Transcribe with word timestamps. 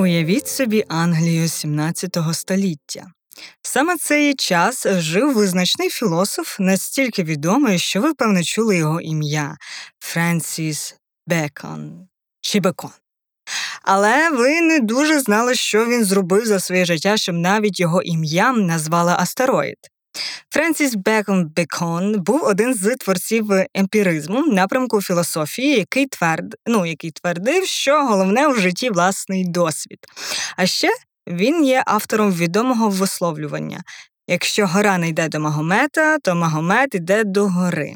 Уявіть 0.00 0.48
собі 0.48 0.84
Англію 0.88 1.46
XVII 1.46 2.34
століття. 2.34 3.06
Саме 3.62 3.96
цей 3.96 4.34
час 4.34 4.86
жив 4.88 5.34
визначний 5.34 5.90
філософ, 5.90 6.60
настільки 6.60 7.22
відомий, 7.22 7.78
що 7.78 8.00
ви, 8.00 8.14
певно, 8.14 8.42
чули 8.42 8.76
його 8.76 9.00
ім'я 9.00 9.56
Френсіс 9.98 10.96
Бекон 11.26 12.08
чи 12.40 12.60
Бекон. 12.60 12.90
Але 13.82 14.30
ви 14.30 14.60
не 14.60 14.80
дуже 14.80 15.20
знали, 15.20 15.54
що 15.54 15.86
він 15.86 16.04
зробив 16.04 16.46
за 16.46 16.60
своє 16.60 16.84
життя, 16.84 17.16
щоб 17.16 17.34
навіть 17.34 17.80
його 17.80 18.02
ім'ям 18.02 18.66
назвали 18.66 19.12
астероїд. 19.12 19.78
Френсіс 20.50 20.94
Бекон 21.56 22.20
був 22.20 22.44
один 22.44 22.74
з 22.74 22.96
творців 22.96 23.50
емпіризму, 23.74 24.46
напрямку 24.46 25.02
філософії, 25.02 25.78
який 25.78 26.06
тверд, 26.06 26.54
ну, 26.66 26.86
який 26.86 27.10
твердив, 27.10 27.66
що 27.66 28.04
головне 28.04 28.48
в 28.48 28.60
житті 28.60 28.90
власний 28.90 29.44
досвід. 29.44 29.98
А 30.56 30.66
ще 30.66 30.88
він 31.26 31.64
є 31.64 31.82
автором 31.86 32.32
відомого 32.32 32.88
висловлювання: 32.88 33.82
якщо 34.28 34.66
гора 34.66 34.98
не 34.98 35.08
йде 35.08 35.28
до 35.28 35.40
Магомета, 35.40 36.18
то 36.18 36.34
Магомет 36.34 36.94
йде 36.94 37.24
до 37.24 37.48
гори. 37.48 37.94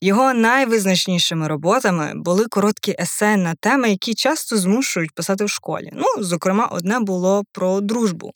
Його 0.00 0.34
найвизначнішими 0.34 1.48
роботами 1.48 2.12
були 2.14 2.46
короткі 2.46 2.94
есе 3.00 3.36
на 3.36 3.54
теми, 3.54 3.90
які 3.90 4.14
часто 4.14 4.56
змушують 4.56 5.14
писати 5.14 5.44
в 5.44 5.48
школі. 5.50 5.90
Ну, 5.92 6.04
зокрема, 6.18 6.66
одне 6.66 7.00
було 7.00 7.44
про 7.52 7.80
дружбу. 7.80 8.32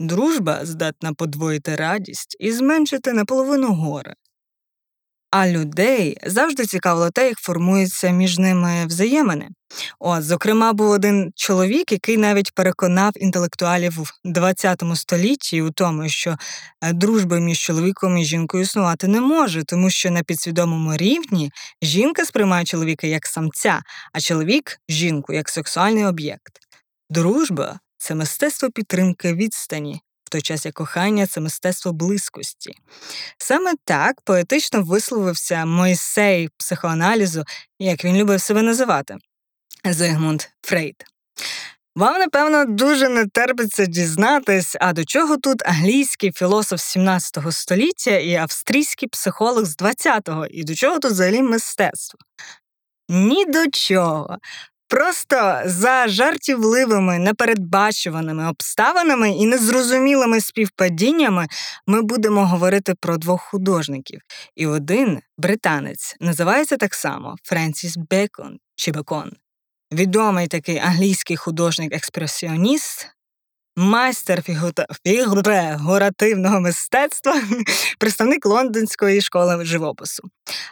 Дружба 0.00 0.60
здатна 0.62 1.12
подвоїти 1.12 1.76
радість 1.76 2.36
і 2.40 2.52
зменшити 2.52 3.12
наполовину 3.12 3.74
горе. 3.74 4.14
А 5.30 5.48
людей 5.48 6.16
завжди 6.26 6.66
цікавило 6.66 7.10
те, 7.10 7.28
як 7.28 7.38
формуються 7.38 8.10
між 8.10 8.38
ними 8.38 8.86
взаємини. 8.86 9.48
От, 9.98 10.24
зокрема, 10.24 10.72
був 10.72 10.90
один 10.90 11.32
чоловік, 11.34 11.92
який 11.92 12.16
навіть 12.16 12.54
переконав 12.54 13.12
інтелектуалів 13.16 13.92
в 14.24 14.54
ХХ 14.54 14.96
столітті 14.96 15.62
у 15.62 15.70
тому, 15.70 16.08
що 16.08 16.36
е, 16.82 16.92
дружба 16.92 17.38
між 17.38 17.58
чоловіком 17.58 18.18
і 18.18 18.24
жінкою 18.24 18.62
існувати 18.62 19.08
не 19.08 19.20
може, 19.20 19.64
тому 19.64 19.90
що 19.90 20.10
на 20.10 20.22
підсвідомому 20.22 20.96
рівні 20.96 21.52
жінка 21.82 22.24
сприймає 22.24 22.64
чоловіка 22.64 23.06
як 23.06 23.26
самця, 23.26 23.82
а 24.12 24.20
чоловік 24.20 24.80
жінку 24.88 25.32
як 25.32 25.48
сексуальний 25.48 26.04
об'єкт. 26.04 26.52
Дружба 27.10 27.80
це 27.98 28.14
мистецтво 28.14 28.70
підтримки 28.70 29.34
відстані, 29.34 30.00
в 30.24 30.30
той 30.30 30.42
час 30.42 30.66
як 30.66 30.74
кохання 30.74 31.26
це 31.26 31.40
мистецтво 31.40 31.92
близькості. 31.92 32.72
Саме 33.38 33.74
так 33.84 34.20
поетично 34.20 34.82
висловився 34.82 35.64
Мойсей 35.64 36.48
психоаналізу, 36.56 37.44
як 37.78 38.04
він 38.04 38.16
любив 38.16 38.40
себе 38.40 38.62
називати 38.62 39.16
Зигмунд 39.84 40.42
Фрейд. 40.62 41.04
Вам, 41.98 42.18
напевно, 42.18 42.64
дуже 42.64 43.08
не 43.08 43.26
терпиться 43.26 43.86
дізнатись, 43.86 44.76
а 44.80 44.92
до 44.92 45.04
чого 45.04 45.36
тут 45.36 45.66
англійський 45.66 46.32
філософ 46.32 46.80
17 46.80 47.38
століття 47.50 48.10
і 48.10 48.34
австрійський 48.34 49.08
психолог 49.08 49.64
з 49.64 49.76
20-го, 49.76 50.46
і 50.46 50.64
до 50.64 50.74
чого 50.74 50.98
тут 50.98 51.10
взагалі 51.10 51.42
мистецтво? 51.42 52.20
Ні 53.08 53.44
до 53.44 53.70
чого. 53.70 54.38
Просто 54.88 55.62
за 55.64 56.08
жартівливими, 56.08 57.18
непередбачуваними 57.18 58.48
обставинами 58.48 59.30
і 59.30 59.46
незрозумілими 59.46 60.40
співпадіннями 60.40 61.46
ми 61.86 62.02
будемо 62.02 62.46
говорити 62.46 62.94
про 63.00 63.16
двох 63.16 63.42
художників. 63.42 64.20
І 64.56 64.66
один 64.66 65.20
британець 65.38 66.16
називається 66.20 66.76
так 66.76 66.94
само 66.94 67.36
Френсіс 67.42 67.96
Бекон 67.96 68.58
чи 68.76 68.92
Бекон. 68.92 69.32
Відомий 69.92 70.46
такий 70.46 70.78
англійський 70.78 71.36
художник-експресіоніст, 71.36 73.08
майстер 73.78 74.42
фігуративного 75.04 76.60
мистецтва, 76.60 77.40
представник 77.98 78.46
лондонської 78.46 79.20
школи 79.20 79.64
живопису. 79.64 80.22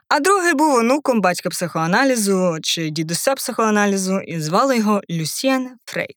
А 0.08 0.20
другий 0.20 0.54
був 0.54 0.74
онуком 0.74 1.20
батька 1.20 1.48
психоаналізу 1.48 2.58
чи 2.62 2.90
дідуся 2.90 3.34
психоаналізу, 3.34 4.20
і 4.20 4.40
звали 4.40 4.76
його 4.76 5.00
Люсьєн 5.10 5.70
Фрейд. 5.84 6.16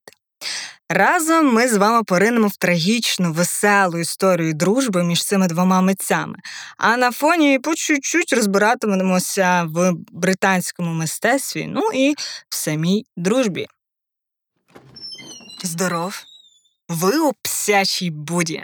Разом 0.90 1.54
ми 1.54 1.68
з 1.68 1.78
вами 1.78 2.04
поринемо 2.04 2.48
в 2.48 2.58
трагічну, 2.58 3.34
веселу 3.34 3.98
історію 3.98 4.54
дружби 4.54 5.04
між 5.04 5.24
цими 5.24 5.48
двома 5.48 5.82
митцями. 5.82 6.36
А 6.78 6.98
на 6.98 7.12
фоні 7.12 7.60
по 7.60 7.76
чуть-чуть 7.76 8.34
розбиратимемося 8.34 9.68
в 9.70 9.92
британському 10.12 10.94
мистецтві, 10.94 11.68
ну 11.70 11.82
і 11.94 12.16
в 12.50 12.56
самій 12.56 13.06
дружбі. 13.18 13.68
Здоров! 15.64 16.29
Ви 16.90 17.20
у 17.20 17.34
псячій 17.42 18.10
буді. 18.10 18.64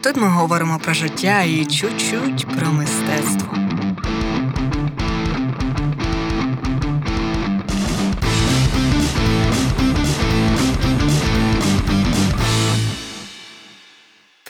Тут 0.00 0.16
ми 0.16 0.28
говоримо 0.28 0.78
про 0.78 0.94
життя 0.94 1.42
і 1.42 1.64
чуть-чуть 1.64 2.46
про 2.58 2.72
мистецтво. 2.72 3.69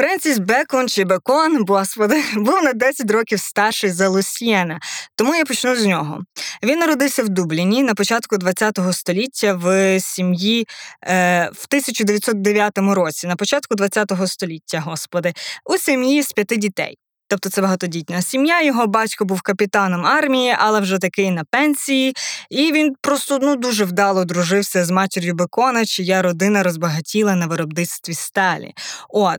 Френсіс 0.01 0.39
Бекон 0.39 0.89
чи 0.89 1.05
Бекон, 1.05 1.65
господи, 1.69 2.23
був 2.37 2.63
на 2.63 2.73
10 2.73 3.11
років 3.11 3.41
старший 3.41 3.91
за 3.91 4.09
Лусьєна, 4.09 4.81
тому 5.15 5.35
я 5.35 5.45
почну 5.45 5.77
з 5.77 5.87
нього. 5.87 6.21
Він 6.63 6.79
народився 6.79 7.23
в 7.23 7.29
Дубліні 7.29 7.83
на 7.83 7.95
початку 7.95 8.37
ХХ 8.37 8.93
століття 8.93 9.55
в 9.55 10.01
сім'ї 10.01 10.67
е, 11.05 11.51
в 11.55 11.67
1909 11.69 12.79
році, 12.79 13.27
на 13.27 13.37
початку 13.37 13.77
ХХ 13.77 14.27
століття, 14.27 14.81
господи, 14.87 15.33
у 15.65 15.77
сім'ї 15.77 16.23
з 16.23 16.33
п'яти 16.33 16.57
дітей. 16.57 16.99
Тобто 17.31 17.51
це 17.51 17.63
багатодітна 17.63 18.23
сім'я. 18.23 18.63
Його 18.63 18.87
батько 18.87 19.25
був 19.25 19.43
капітаном 19.43 20.07
армії, 20.07 20.57
але 20.59 20.81
вже 20.81 20.99
такий 20.99 21.31
на 21.31 21.45
пенсії. 21.51 22.15
І 22.51 22.73
він 22.73 22.95
просто 23.01 23.39
ну 23.43 23.57
дуже 23.57 23.85
вдало 23.85 24.25
дружився 24.25 24.85
з 24.85 24.91
матір'ю 24.91 25.35
Бекона, 25.35 25.85
чия 25.85 26.23
родина 26.23 26.63
розбагатіла 26.63 27.35
на 27.35 27.47
виробництві 27.47 28.15
сталі. 28.15 28.73
От 29.09 29.39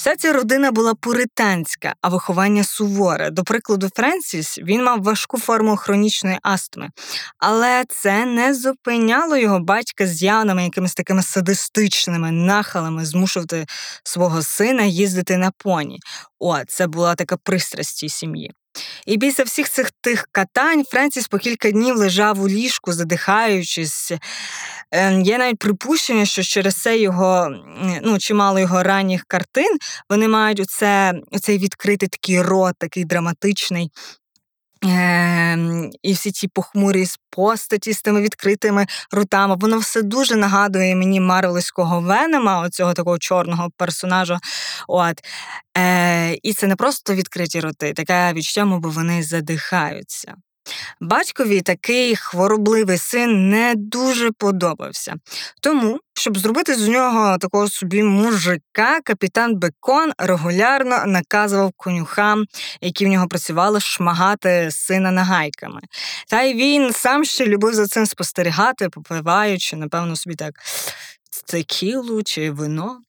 Вся 0.00 0.16
ця 0.16 0.32
родина 0.32 0.72
була 0.72 0.94
пуританська, 0.94 1.94
а 2.00 2.08
виховання 2.08 2.64
суворе. 2.64 3.30
До 3.30 3.44
прикладу, 3.44 3.88
Френсіс 3.94 4.58
він 4.58 4.84
мав 4.84 5.02
важку 5.02 5.38
форму 5.38 5.76
хронічної 5.76 6.38
астми, 6.42 6.88
але 7.38 7.84
це 7.88 8.26
не 8.26 8.54
зупиняло 8.54 9.36
його 9.36 9.60
батька 9.60 10.06
з 10.06 10.22
явними 10.22 10.64
якимись 10.64 10.94
такими 10.94 11.22
садистичними 11.22 12.30
нахалами 12.30 13.04
змушувати 13.04 13.66
свого 14.04 14.42
сина 14.42 14.82
їздити 14.82 15.36
на 15.36 15.50
поні. 15.50 15.98
О, 16.38 16.64
це 16.64 16.86
була 16.86 17.14
така 17.14 17.36
пристрасть 17.36 17.96
цій 17.96 18.08
сім'ї. 18.08 18.52
І 19.06 19.18
після 19.18 19.44
всіх 19.44 19.68
цих 19.68 19.90
тих 20.00 20.28
катань 20.32 20.84
Френсіс 20.84 21.28
по 21.28 21.38
кілька 21.38 21.70
днів 21.70 21.96
лежав 21.96 22.42
у 22.42 22.48
ліжку, 22.48 22.92
задихаючись. 22.92 24.12
Ем, 24.92 25.20
є 25.22 25.38
навіть 25.38 25.58
припущення, 25.58 26.24
що 26.24 26.42
через 26.42 26.74
це 26.74 26.98
його 26.98 27.48
ну, 28.02 28.18
чимало 28.18 28.58
його 28.58 28.82
ранніх 28.82 29.24
картин 29.24 29.78
вони 30.10 30.28
мають 30.28 30.60
оце, 30.60 31.14
оцей 31.30 31.58
відкритий 31.58 32.08
такий 32.08 32.42
рот, 32.42 32.74
такий 32.78 33.04
драматичний. 33.04 33.90
Ем, 34.82 35.90
і 36.02 36.12
всі 36.12 36.30
ті 36.30 36.48
похмурі 36.48 37.06
постаті 37.30 37.92
з 37.92 38.02
тими 38.02 38.20
відкритими 38.22 38.86
рутами, 39.12 39.56
воно 39.60 39.78
все 39.78 40.02
дуже 40.02 40.36
нагадує 40.36 40.96
мені 40.96 41.20
Марвелського 41.20 42.00
Венема, 42.00 42.62
оцього 42.62 42.94
такого 42.94 43.18
чорного 43.18 43.70
персонажа. 43.76 44.38
От. 44.88 45.20
Е, 45.78 46.38
І 46.42 46.52
це 46.54 46.66
не 46.66 46.76
просто 46.76 47.14
відкриті 47.14 47.60
роти, 47.60 47.92
таке 47.92 48.32
відчуття, 48.32 48.64
мов 48.64 48.80
вони 48.80 49.22
задихаються. 49.22 50.34
Батькові 51.00 51.60
такий 51.60 52.16
хворобливий 52.16 52.98
син 52.98 53.50
не 53.50 53.74
дуже 53.76 54.30
подобався. 54.32 55.14
Тому, 55.60 56.00
щоб 56.14 56.38
зробити 56.38 56.74
з 56.74 56.88
нього 56.88 57.38
такого 57.38 57.68
собі 57.68 58.02
мужика, 58.02 59.00
капітан 59.04 59.56
Бекон 59.56 60.12
регулярно 60.18 61.06
наказував 61.06 61.72
конюхам, 61.76 62.44
які 62.80 63.06
в 63.06 63.08
нього 63.08 63.28
працювали, 63.28 63.80
шмагати 63.80 64.68
сина 64.70 65.10
нагайками. 65.10 65.80
Та 66.28 66.42
й 66.42 66.54
він 66.54 66.92
сам 66.92 67.24
ще 67.24 67.46
любив 67.46 67.74
за 67.74 67.86
цим 67.86 68.06
спостерігати, 68.06 68.88
попиваючи, 68.88 69.76
напевно, 69.76 70.16
собі 70.16 70.36
так 70.36 70.54
текілу 71.46 72.22
чи 72.22 72.50
вино. 72.50 73.00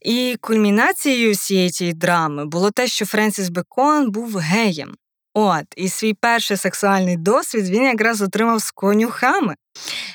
І 0.00 0.36
кульмінацією 0.40 1.32
всієї 1.32 1.70
цієї 1.70 1.94
драми 1.94 2.44
було 2.44 2.70
те, 2.70 2.86
що 2.86 3.06
Френсіс 3.06 3.48
Бекон 3.48 4.10
був 4.10 4.36
геєм. 4.36 4.94
От, 5.38 5.64
і 5.76 5.88
свій 5.88 6.14
перший 6.14 6.56
сексуальний 6.56 7.16
досвід 7.16 7.68
він 7.68 7.82
якраз 7.82 8.22
отримав 8.22 8.60
з 8.60 8.70
конюхами. 8.70 9.54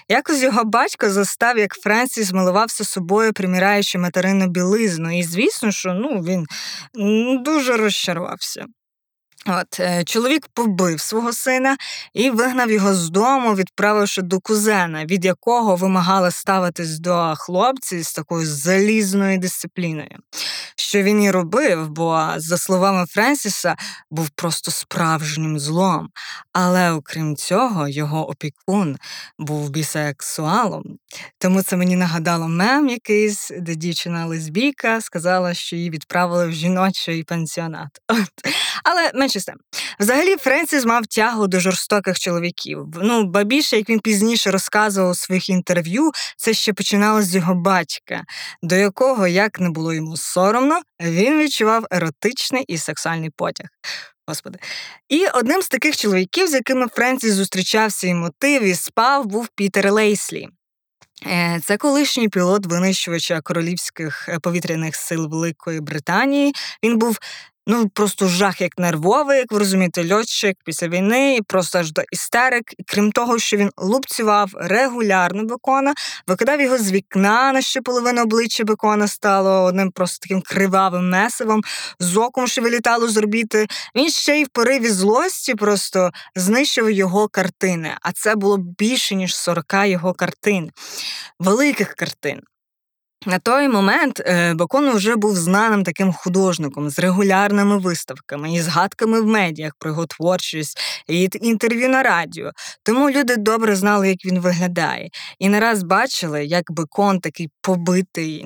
Якось 0.09 0.43
його 0.43 0.63
батько 0.63 1.09
застав, 1.09 1.57
як 1.57 1.73
Френсіс 1.73 2.33
милувався 2.33 2.83
собою, 2.83 3.33
приміраючи 3.33 3.97
материну 3.97 4.47
білизну, 4.47 5.19
і 5.19 5.23
звісно, 5.23 5.71
що 5.71 5.93
ну, 5.93 6.19
він 6.21 6.45
дуже 7.43 7.77
розчарувався. 7.77 8.65
От 9.45 9.79
е, 9.79 10.03
чоловік 10.03 10.47
побив 10.53 11.01
свого 11.01 11.33
сина 11.33 11.77
і 12.13 12.29
вигнав 12.29 12.71
його 12.71 12.93
з 12.93 13.09
дому, 13.09 13.55
відправивши 13.55 14.21
до 14.21 14.39
кузена, 14.39 15.05
від 15.05 15.25
якого 15.25 15.75
вимагали 15.75 16.31
ставитись 16.31 16.99
до 16.99 17.33
хлопців 17.37 18.03
з 18.03 18.13
такою 18.13 18.47
залізною 18.47 19.37
дисципліною. 19.37 20.17
Що 20.75 21.03
він 21.03 21.23
і 21.23 21.31
робив, 21.31 21.89
бо, 21.89 22.27
за 22.37 22.57
словами 22.57 23.05
Френсіса, 23.05 23.75
був 24.11 24.29
просто 24.29 24.71
справжнім 24.71 25.59
злом. 25.59 26.09
Але 26.53 26.91
окрім 26.91 27.35
цього, 27.35 27.87
його 27.87 28.29
опікун 28.29 28.97
був 29.39 29.69
бісексуалом. 29.69 30.83
Тому 31.37 31.61
це 31.61 31.77
мені 31.77 31.95
нагадало 31.95 32.47
мем 32.47 32.89
якийсь, 32.89 33.51
де 33.59 33.75
дівчина 33.75 34.25
лесбійка 34.25 35.01
сказала, 35.01 35.53
що 35.53 35.75
її 35.75 35.89
відправили 35.89 36.47
в 36.47 36.51
жіночий 36.51 37.23
пансіонат. 37.23 37.89
От. 38.07 38.53
Але 38.83 39.11
менше 39.31 39.39
з 39.39 39.45
тим. 39.45 39.55
Взагалі, 39.99 40.35
Френсіс 40.35 40.85
мав 40.85 41.07
тягу 41.07 41.47
до 41.47 41.59
жорстоких 41.59 42.19
чоловіків. 42.19 42.85
Ну, 42.95 43.23
ба 43.23 43.43
більше, 43.43 43.77
як 43.77 43.89
він 43.89 43.99
пізніше 43.99 44.51
розказував 44.51 45.11
у 45.11 45.15
своїх 45.15 45.49
інтерв'ю, 45.49 46.11
це 46.37 46.53
ще 46.53 46.73
починалося 46.73 47.27
з 47.27 47.35
його 47.35 47.55
батька, 47.55 48.23
до 48.61 48.75
якого, 48.75 49.27
як 49.27 49.59
не 49.59 49.69
було 49.69 49.93
йому 49.93 50.17
соромно, 50.17 50.81
він 51.01 51.39
відчував 51.39 51.85
еротичний 51.91 52.63
і 52.67 52.77
сексуальний 52.77 53.29
потяг. 53.29 53.67
Господи. 54.27 54.59
І 55.09 55.25
одним 55.33 55.61
з 55.61 55.67
таких 55.67 55.97
чоловіків, 55.97 56.47
з 56.47 56.53
якими 56.53 56.87
Френсіс 56.87 57.33
зустрічався 57.33 58.07
і 58.07 58.13
мотив, 58.13 58.63
і 58.63 58.75
спав, 58.75 59.25
був 59.25 59.47
Пітер 59.55 59.91
Лейслі. 59.91 60.49
Е, 61.27 61.59
це 61.63 61.77
колишній 61.77 62.29
пілот 62.29 62.65
винищувача 62.65 63.41
королівських 63.41 64.29
е, 64.29 64.39
повітряних 64.39 64.95
сил 64.95 65.27
Великої 65.29 65.79
Британії. 65.79 66.53
Він 66.83 66.97
був 66.97 67.19
Ну, 67.67 67.89
просто 67.89 68.27
жах 68.27 68.61
як 68.61 68.77
нервовий, 68.77 69.37
як 69.37 69.51
ви 69.51 69.59
розумієте, 69.59 70.13
льотчик 70.13 70.57
після 70.65 70.87
війни, 70.87 71.35
і 71.35 71.41
просто 71.41 71.79
аж 71.79 71.91
до 71.91 72.01
істерик. 72.11 72.73
І 72.77 72.83
крім 72.83 73.11
того, 73.11 73.39
що 73.39 73.57
він 73.57 73.71
лупцював 73.77 74.49
регулярно 74.55 75.45
бекона, 75.45 75.93
викидав 76.27 76.61
його 76.61 76.77
з 76.77 76.91
вікна, 76.91 77.51
на 77.53 77.61
що 77.61 77.81
половина 77.81 78.23
обличчя 78.23 78.63
бекона 78.63 79.07
стало 79.07 79.63
одним 79.63 79.91
просто 79.91 80.17
таким 80.21 80.41
кривавим 80.41 81.09
месивом, 81.09 81.61
з 81.99 82.17
оком, 82.17 82.47
що 82.47 82.61
вилітало 82.61 83.07
з 83.07 83.17
орбіти. 83.17 83.67
Він 83.95 84.09
ще 84.09 84.39
й 84.39 84.43
в 84.43 84.49
пориві 84.49 84.89
злості 84.89 85.55
просто 85.55 86.11
знищив 86.35 86.91
його 86.91 87.27
картини. 87.27 87.97
А 88.01 88.11
це 88.11 88.35
було 88.35 88.57
більше 88.57 89.15
ніж 89.15 89.35
40 89.35 89.73
його 89.85 90.13
картин, 90.13 90.71
великих 91.39 91.93
картин. 91.93 92.41
На 93.25 93.39
той 93.39 93.67
момент 93.67 94.19
е, 94.19 94.53
Бакон 94.53 94.91
вже 94.91 95.15
був 95.15 95.35
знаним 95.35 95.83
таким 95.83 96.13
художником 96.13 96.89
з 96.89 96.99
регулярними 96.99 97.77
виставками 97.77 98.53
і 98.53 98.61
згадками 98.61 99.21
в 99.21 99.25
медіях 99.25 99.73
про 99.79 99.89
його 99.89 100.05
творчість 100.05 100.79
і 101.07 101.29
інтерв'ю 101.41 101.89
на 101.89 102.03
радіо. 102.03 102.51
Тому 102.83 103.09
люди 103.09 103.37
добре 103.37 103.75
знали, 103.75 104.09
як 104.09 104.25
він 104.25 104.39
виглядає, 104.39 105.09
і 105.39 105.49
не 105.49 105.59
раз 105.59 105.83
бачили, 105.83 106.45
як 106.45 106.71
Бекон 106.71 107.19
такий 107.19 107.49
побитий, 107.61 108.43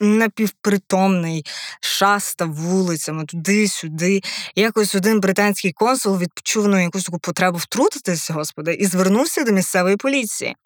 напівпритомний, 0.00 1.46
шастав 1.80 2.54
вулицями 2.54 3.24
туди-сюди. 3.24 4.20
Якось 4.56 4.94
один 4.94 5.20
британський 5.20 5.72
консул 5.72 6.18
відчув 6.18 6.68
ну, 6.68 6.82
якусь 6.82 7.04
таку 7.04 7.18
потребу 7.18 7.58
втрутитися, 7.58 8.34
господи, 8.34 8.74
і 8.74 8.86
звернувся 8.86 9.44
до 9.44 9.52
місцевої 9.52 9.96
поліції. 9.96 10.56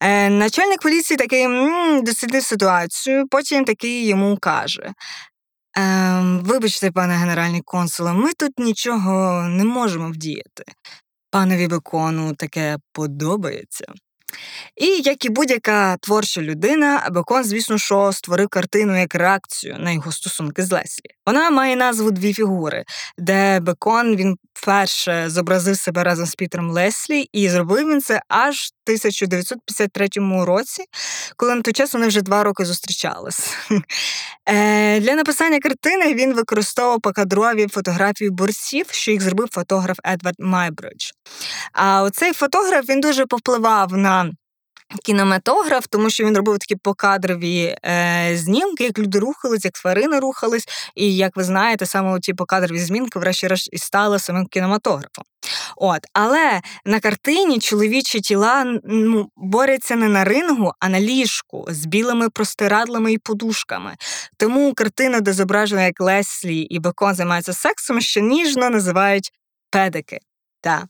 Е, 0.00 0.30
Начальник 0.30 0.80
поліції 0.80 1.16
такий 1.16 1.46
дослідив 2.02 2.42
ситуацію, 2.42 3.26
потім 3.30 3.64
такий 3.64 4.06
йому 4.06 4.36
каже. 4.36 4.92
Е, 5.78 6.20
Вибачте, 6.42 6.90
пане 6.90 7.14
генеральний 7.14 7.60
консуле, 7.64 8.12
ми 8.12 8.32
тут 8.32 8.58
нічого 8.58 9.42
не 9.42 9.64
можемо 9.64 10.08
вдіяти. 10.10 10.64
Панові 11.30 11.68
Бекону 11.68 12.34
таке 12.34 12.78
подобається. 12.92 13.84
І 14.76 14.86
як 14.86 15.24
і 15.24 15.28
будь-яка 15.28 15.96
творча 15.96 16.40
людина, 16.40 17.08
Бекон, 17.10 17.44
звісно, 17.44 17.78
що 17.78 18.12
створив 18.12 18.48
картину 18.48 19.00
як 19.00 19.14
реакцію 19.14 19.76
на 19.78 19.92
його 19.92 20.12
стосунки 20.12 20.62
з 20.62 20.72
Леслі. 20.72 21.10
Вона 21.30 21.50
має 21.50 21.76
назву 21.76 22.10
дві 22.10 22.34
фігури, 22.34 22.84
де 23.18 23.60
Бекон 23.60 24.16
він 24.16 24.36
вперше 24.54 25.24
зобразив 25.28 25.76
себе 25.76 26.04
разом 26.04 26.26
з 26.26 26.34
Пітером 26.34 26.70
Леслі, 26.70 27.28
і 27.32 27.48
зробив 27.48 27.88
він 27.88 28.00
це 28.00 28.22
аж 28.28 28.56
в 28.56 28.70
1953 28.86 30.08
році, 30.44 30.84
коли 31.36 31.54
на 31.54 31.62
той 31.62 31.72
час 31.74 31.94
вони 31.94 32.06
вже 32.06 32.22
два 32.22 32.44
роки 32.44 32.64
зустрічались. 32.64 33.56
Е, 34.48 35.00
для 35.00 35.14
написання 35.14 35.60
картини 35.60 36.14
він 36.14 36.34
використовував 36.34 37.00
покадрові 37.00 37.66
фотографії 37.68 38.30
борців, 38.30 38.86
що 38.90 39.10
їх 39.10 39.22
зробив 39.22 39.48
фотограф 39.52 39.98
Едвард 40.04 40.36
Майбридж. 40.38 41.10
А 41.72 42.02
оцей 42.02 42.32
фотограф 42.32 42.88
він 42.88 43.00
дуже 43.00 43.26
повпливав 43.26 43.92
на 43.92 44.32
кінематограф, 45.04 45.86
тому 45.86 46.10
що 46.10 46.24
він 46.24 46.36
робив 46.36 46.58
такі 46.58 46.76
покадрові 46.76 47.76
е, 47.84 48.32
знімки, 48.36 48.84
як 48.84 48.98
люди 48.98 49.18
рухались, 49.18 49.64
як 49.64 49.74
тварини 49.74 50.18
рухались. 50.18 50.68
І 50.94 51.16
як 51.16 51.36
ви 51.36 51.44
знаєте, 51.44 51.86
саме 51.86 52.20
ці 52.20 52.34
покадрові 52.34 52.78
змінки, 52.78 53.18
врешті-решт, 53.18 53.68
і 53.72 53.78
стали 53.78 54.18
самим 54.18 54.46
кінематографом. 54.46 55.24
От, 55.76 56.00
Але 56.12 56.60
на 56.84 57.00
картині 57.00 57.58
чоловічі 57.58 58.20
тіла 58.20 58.78
ну, 58.84 59.28
борються 59.36 59.96
не 59.96 60.08
на 60.08 60.24
рингу, 60.24 60.72
а 60.80 60.88
на 60.88 61.00
ліжку 61.00 61.66
з 61.68 61.86
білими 61.86 62.30
простирадлами 62.30 63.12
і 63.12 63.18
подушками. 63.18 63.96
Тому 64.36 64.74
картина, 64.74 65.20
де 65.20 65.32
зображена, 65.32 65.84
як 65.84 66.00
Леслі 66.00 66.56
і 66.56 66.78
Бекон 66.78 67.14
займаються 67.14 67.52
сексом, 67.52 68.00
ще 68.00 68.20
ніжно 68.20 68.70
називають 68.70 69.30
педики. 69.70 70.18
Так. 70.62 70.84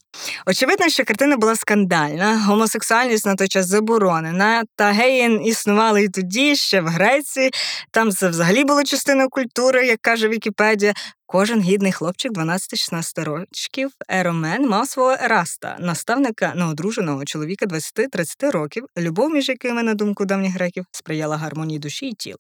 Очевидно, 0.46 0.88
що 0.88 1.05
картина 1.05 1.37
була 1.37 1.56
скандальна, 1.56 2.43
гомосексуальність 2.46 3.26
на 3.26 3.34
той 3.34 3.49
час 3.49 3.67
заборонена, 3.67 4.64
та 4.76 4.93
геї 4.93 5.49
існували 5.49 6.02
і 6.02 6.08
тоді, 6.08 6.56
ще 6.56 6.81
в 6.81 6.87
Греції. 6.87 7.50
Там 7.90 8.11
це 8.11 8.28
взагалі 8.28 8.64
було 8.64 8.84
частиною 8.84 9.28
культури, 9.28 9.87
як 9.87 10.00
каже 10.02 10.28
Вікіпедія. 10.28 10.94
Кожен 11.32 11.62
гідний 11.62 11.93
хлопчик 11.93 12.32
12-16 12.32 13.25
років 13.25 13.91
Еромен 14.09 14.69
мав 14.69 14.88
свого 14.88 15.11
Ераста, 15.11 15.77
наставника 15.81 16.53
неодруженого 16.55 17.25
чоловіка 17.25 17.67
20-30 17.67 18.51
років, 18.51 18.87
любов, 18.99 19.31
між 19.31 19.49
якими, 19.49 19.82
на 19.82 19.94
думку 19.94 20.25
давніх 20.25 20.53
греків, 20.53 20.87
сприяла 20.93 21.37
гармонії 21.37 21.79
душі 21.79 22.06
і 22.06 22.15
тіла. 22.15 22.39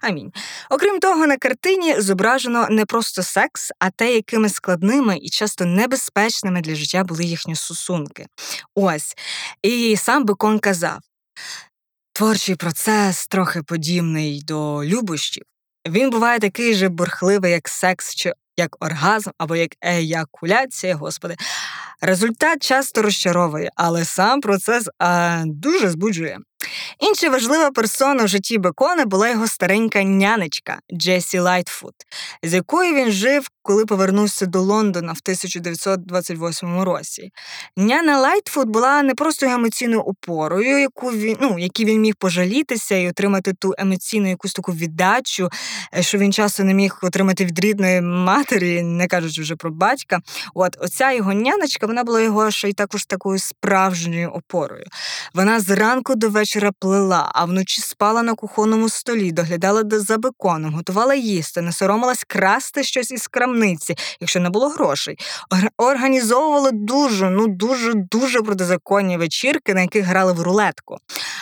Амінь. 0.00 0.32
Окрім 0.70 1.00
того, 1.00 1.26
на 1.26 1.36
картині 1.36 2.00
зображено 2.00 2.68
не 2.70 2.86
просто 2.86 3.22
секс, 3.22 3.70
а 3.78 3.90
те, 3.90 4.14
якими 4.14 4.48
складними 4.48 5.18
і 5.18 5.28
часто 5.28 5.64
небезпечними 5.64 6.60
для 6.60 6.74
життя 6.74 7.04
були 7.04 7.24
їхні 7.24 7.56
стосунки. 7.56 8.26
Ось. 8.74 9.14
І 9.62 9.96
сам 9.96 10.24
Бекон 10.24 10.58
казав. 10.58 10.98
Творчий 12.12 12.54
процес 12.54 13.26
трохи 13.26 13.62
подібний 13.62 14.42
до 14.42 14.84
любощів. 14.84 15.44
Він 15.88 16.10
буває 16.10 16.38
такий 16.38 16.74
же 16.74 16.88
бурхливий, 16.88 17.52
як 17.52 17.68
секс 17.68 18.14
чи 18.14 18.32
як 18.56 18.84
оргазм 18.84 19.30
або 19.38 19.56
як 19.56 19.70
еякуляція, 19.82 20.94
господи. 20.94 21.36
Результат 22.00 22.62
часто 22.62 23.02
розчаровує, 23.02 23.70
але 23.76 24.04
сам 24.04 24.40
процес 24.40 24.88
а, 24.98 25.42
дуже 25.46 25.90
збуджує. 25.90 26.38
Інша 26.98 27.30
важлива 27.30 27.70
персона 27.70 28.24
в 28.24 28.28
житті 28.28 28.58
Бекона 28.58 29.04
була 29.04 29.28
його 29.28 29.46
старенька 29.46 30.02
нянечка 30.02 30.78
Джесі 30.92 31.38
Лайтфуд, 31.38 31.94
з 32.42 32.54
якою 32.54 32.94
він 32.94 33.12
жив, 33.12 33.48
коли 33.62 33.86
повернувся 33.86 34.46
до 34.46 34.60
Лондона 34.60 35.12
в 35.12 35.20
1928 35.22 36.80
році. 36.80 37.30
Няна 37.76 38.18
Лайтфуд 38.20 38.68
була 38.68 39.02
не 39.02 39.14
просто 39.14 39.46
емоційною 39.46 40.00
опорою, 40.00 40.78
яку 40.80 41.10
він 41.10 41.36
ну, 41.40 41.58
якій 41.58 41.84
він 41.84 42.00
міг 42.00 42.14
пожалітися 42.18 42.94
і 42.94 43.08
отримати 43.08 43.52
ту 43.52 43.74
емоційну 43.78 44.28
якусь 44.28 44.52
таку 44.52 44.72
віддачу, 44.72 45.48
е, 45.96 46.02
що 46.02 46.18
він 46.18 46.32
часто 46.32 46.64
не 46.64 46.74
міг 46.74 46.98
отримати 47.02 47.44
від 47.44 47.60
рідної 47.60 48.00
матері, 48.00 48.82
не 48.82 49.06
кажучи 49.06 49.42
вже 49.42 49.56
про 49.56 49.70
батька. 49.70 50.20
От 50.54 50.76
оця 50.80 51.12
його 51.12 51.32
нянечка, 51.32 51.86
вона 51.86 52.04
була 52.04 52.20
його 52.20 52.50
ще 52.50 52.68
й 52.68 52.72
також 52.72 53.04
такою 53.04 53.38
справжньою 53.38 54.30
опорою. 54.30 54.84
Вона 55.34 55.60
зранку 55.60 56.14
до 56.14 56.28
вечора 56.28 56.51
вечора 56.52 56.72
плела, 56.78 57.30
а 57.34 57.44
вночі 57.44 57.80
спала 57.80 58.22
на 58.22 58.34
кухонному 58.34 58.88
столі, 58.88 59.32
доглядала 59.32 59.82
за 59.90 60.18
беконом, 60.18 60.74
готувала 60.74 61.14
їсти, 61.14 61.62
не 61.62 61.72
соромилась 61.72 62.24
красти 62.24 62.84
щось 62.84 63.10
із 63.10 63.28
крамниці, 63.28 63.94
якщо 64.20 64.40
не 64.40 64.50
було 64.50 64.68
грошей. 64.68 65.18
Організовувала 65.76 66.70
дуже, 66.72 67.30
ну 67.30 67.46
дуже, 67.46 67.92
дуже 67.94 68.42
протизаконні 68.42 69.16
вечірки, 69.16 69.74
на 69.74 69.80
яких 69.80 70.04
грали 70.04 70.32
в 70.32 70.40
рулетку. 70.40 70.96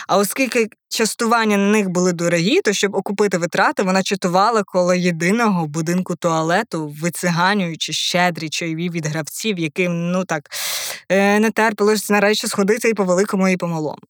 А 0.07 0.17
оскільки 0.17 0.67
частування 0.89 1.57
на 1.57 1.71
них 1.71 1.89
були 1.89 2.13
дорогі, 2.13 2.61
то 2.61 2.73
щоб 2.73 2.95
окупити 2.95 3.37
витрати, 3.37 3.83
вона 3.83 4.03
чатувала 4.03 4.63
коло 4.63 4.93
єдиного 4.93 5.67
будинку 5.67 6.15
туалету, 6.15 6.95
вициганюючи 7.01 7.93
щедрі 7.93 8.49
чайові 8.49 8.89
від 8.89 9.05
гравців, 9.05 9.59
яким 9.59 10.11
ну 10.11 10.25
так 10.25 10.49
не 11.09 11.51
терпілось 11.55 12.09
нарешті 12.09 12.47
сходити 12.47 12.89
і 12.89 12.93
по 12.93 13.03
великому, 13.03 13.47
і 13.47 13.57
по 13.57 13.67
малому. 13.67 14.01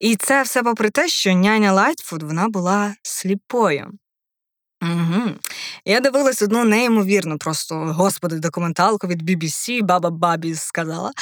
І 0.00 0.16
це 0.16 0.42
все 0.42 0.62
попри 0.62 0.90
те, 0.90 1.08
що 1.08 1.34
няня 1.34 1.72
Лайтфуд 1.72 2.22
вона 2.22 2.48
була 2.48 2.94
сліпою. 3.02 3.90
Угу. 4.82 5.30
Я 5.84 6.00
дивилась 6.00 6.42
одну 6.42 6.64
неймовірну, 6.64 7.38
просто 7.38 7.74
господи, 7.74 8.38
документалку 8.38 9.06
від 9.06 9.30
BBC, 9.30 9.82
баба 9.82 10.10
Бабі 10.10 10.54
сказала, 10.54 11.12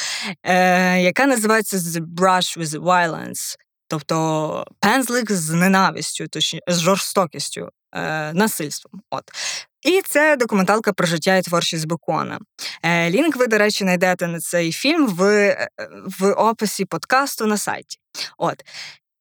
е, 0.42 1.00
яка 1.00 1.26
називається 1.26 1.76
The 1.76 2.00
Brush 2.14 2.58
with 2.58 2.82
Violence, 2.82 3.56
тобто 3.88 4.66
пензлик 4.80 5.32
з 5.32 5.50
ненавистю, 5.50 6.28
точніше, 6.28 6.64
з 6.68 6.80
жорстокістю, 6.80 7.68
е, 7.92 8.32
насильством. 8.32 9.02
От. 9.10 9.24
І 9.82 10.02
це 10.06 10.36
документалка 10.36 10.92
про 10.92 11.06
життя 11.06 11.36
і 11.36 11.42
творчість 11.42 11.86
Бекона. 11.86 12.38
Е, 12.82 13.10
лінк 13.10 13.36
ви, 13.36 13.46
до 13.46 13.58
речі, 13.58 13.84
знайдете 13.84 14.26
на 14.26 14.40
цей 14.40 14.72
фільм 14.72 15.06
в 15.06 15.22
е, 15.22 15.68
в 16.18 16.32
описі 16.32 16.84
подкасту 16.84 17.46
на 17.46 17.56
сайті. 17.56 17.98
От. 18.38 18.64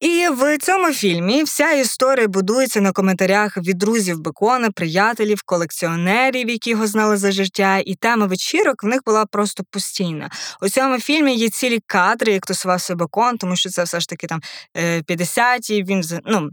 І 0.01 0.27
в 0.27 0.57
цьому 0.57 0.93
фільмі 0.93 1.43
вся 1.43 1.71
історія 1.71 2.27
будується 2.27 2.81
на 2.81 2.91
коментарях 2.91 3.57
від 3.57 3.77
друзів 3.77 4.19
Бекона, 4.19 4.71
приятелів, 4.71 5.41
колекціонерів, 5.45 6.49
які 6.49 6.69
його 6.69 6.87
знали 6.87 7.17
за 7.17 7.31
життя, 7.31 7.81
і 7.85 7.95
тема 7.95 8.25
вечірок 8.25 8.83
в 8.83 8.87
них 8.87 9.01
була 9.05 9.25
просто 9.25 9.63
постійна. 9.71 10.29
У 10.61 10.69
цьому 10.69 10.99
фільмі 10.99 11.35
є 11.35 11.49
цілі 11.49 11.79
кадри, 11.85 12.33
як 12.33 12.45
тусувався 12.45 12.95
Бекон, 12.95 13.37
тому 13.37 13.55
що 13.55 13.69
це 13.69 13.83
все 13.83 13.99
ж 13.99 14.09
таки 14.09 14.27
там 14.27 14.41
50-ті, 14.75 15.79
е, 15.79 15.83
Він 15.83 16.03
ну, 16.25 16.49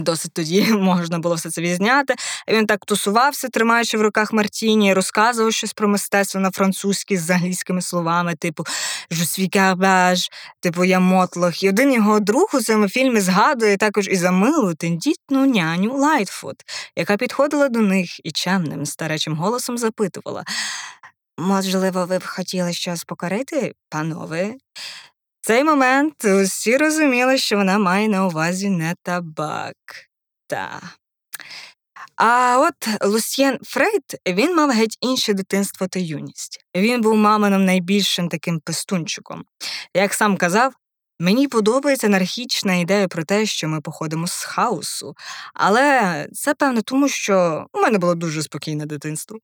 досить 0.00 0.32
тоді 0.32 0.62
можна 0.72 1.18
було 1.18 1.34
все 1.34 1.50
це 1.50 1.60
відзняти. 1.60 2.14
Він 2.48 2.66
так 2.66 2.84
тусувався, 2.84 3.48
тримаючи 3.48 3.98
в 3.98 4.02
руках 4.02 4.32
Мартіні, 4.32 4.94
розказував 4.94 5.52
щось 5.52 5.72
про 5.72 5.88
мистецтво 5.88 6.40
на 6.40 6.50
французькій 6.50 7.16
з 7.16 7.30
англійськими 7.30 7.82
словами, 7.82 8.34
типу 8.34 8.64
«Je 9.10 10.28
типу 10.60 10.84
Я 10.84 11.00
мотлох. 11.00 11.62
І 11.62 11.68
один 11.68 11.92
його 11.92 12.20
друг 12.20 12.50
у 12.54 12.60
цьому 12.60 12.88
фільмі 12.88 13.20
згадує 13.20 13.76
також 13.76 14.08
і 14.08 14.16
за 14.16 14.30
милу 14.30 14.74
тендітну 14.74 15.46
няню 15.46 15.96
Лайтфуд, 15.96 16.56
яка 16.96 17.16
підходила 17.16 17.68
до 17.68 17.80
них 17.80 18.26
і 18.26 18.30
чемним 18.30 18.86
старечим 18.86 19.34
голосом 19.34 19.78
запитувала. 19.78 20.44
Можливо, 21.38 22.06
ви 22.06 22.18
б 22.18 22.26
хотіли 22.26 22.72
щось 22.72 23.04
покурити, 23.04 23.74
панове? 23.88 24.54
Цей 25.44 25.64
момент 25.64 26.24
усі 26.24 26.76
розуміли, 26.76 27.38
що 27.38 27.56
вона 27.56 27.78
має 27.78 28.08
на 28.08 28.26
увазі 28.26 28.70
не 28.70 28.94
табак. 29.02 29.76
Та. 30.46 30.80
А 32.16 32.58
от 32.58 33.04
Люсьєн 33.04 33.58
Фройд 33.62 34.02
він 34.28 34.56
мав 34.56 34.70
геть 34.70 34.98
інше 35.00 35.34
дитинство 35.34 35.86
та 35.86 35.98
юність. 35.98 36.64
Він 36.76 37.00
був 37.00 37.16
мамином 37.16 37.64
найбільшим 37.64 38.28
таким 38.28 38.60
пестунчиком. 38.60 39.44
Як 39.94 40.14
сам 40.14 40.36
казав, 40.36 40.72
мені 41.18 41.48
подобається 41.48 42.06
анархічна 42.06 42.74
ідея 42.74 43.08
про 43.08 43.24
те, 43.24 43.46
що 43.46 43.68
ми 43.68 43.80
походимо 43.80 44.26
з 44.26 44.44
хаосу, 44.44 45.14
але 45.54 46.28
це 46.32 46.54
певно 46.54 46.82
тому, 46.82 47.08
що 47.08 47.66
у 47.72 47.80
мене 47.80 47.98
було 47.98 48.14
дуже 48.14 48.42
спокійне 48.42 48.86
дитинство. 48.86 49.38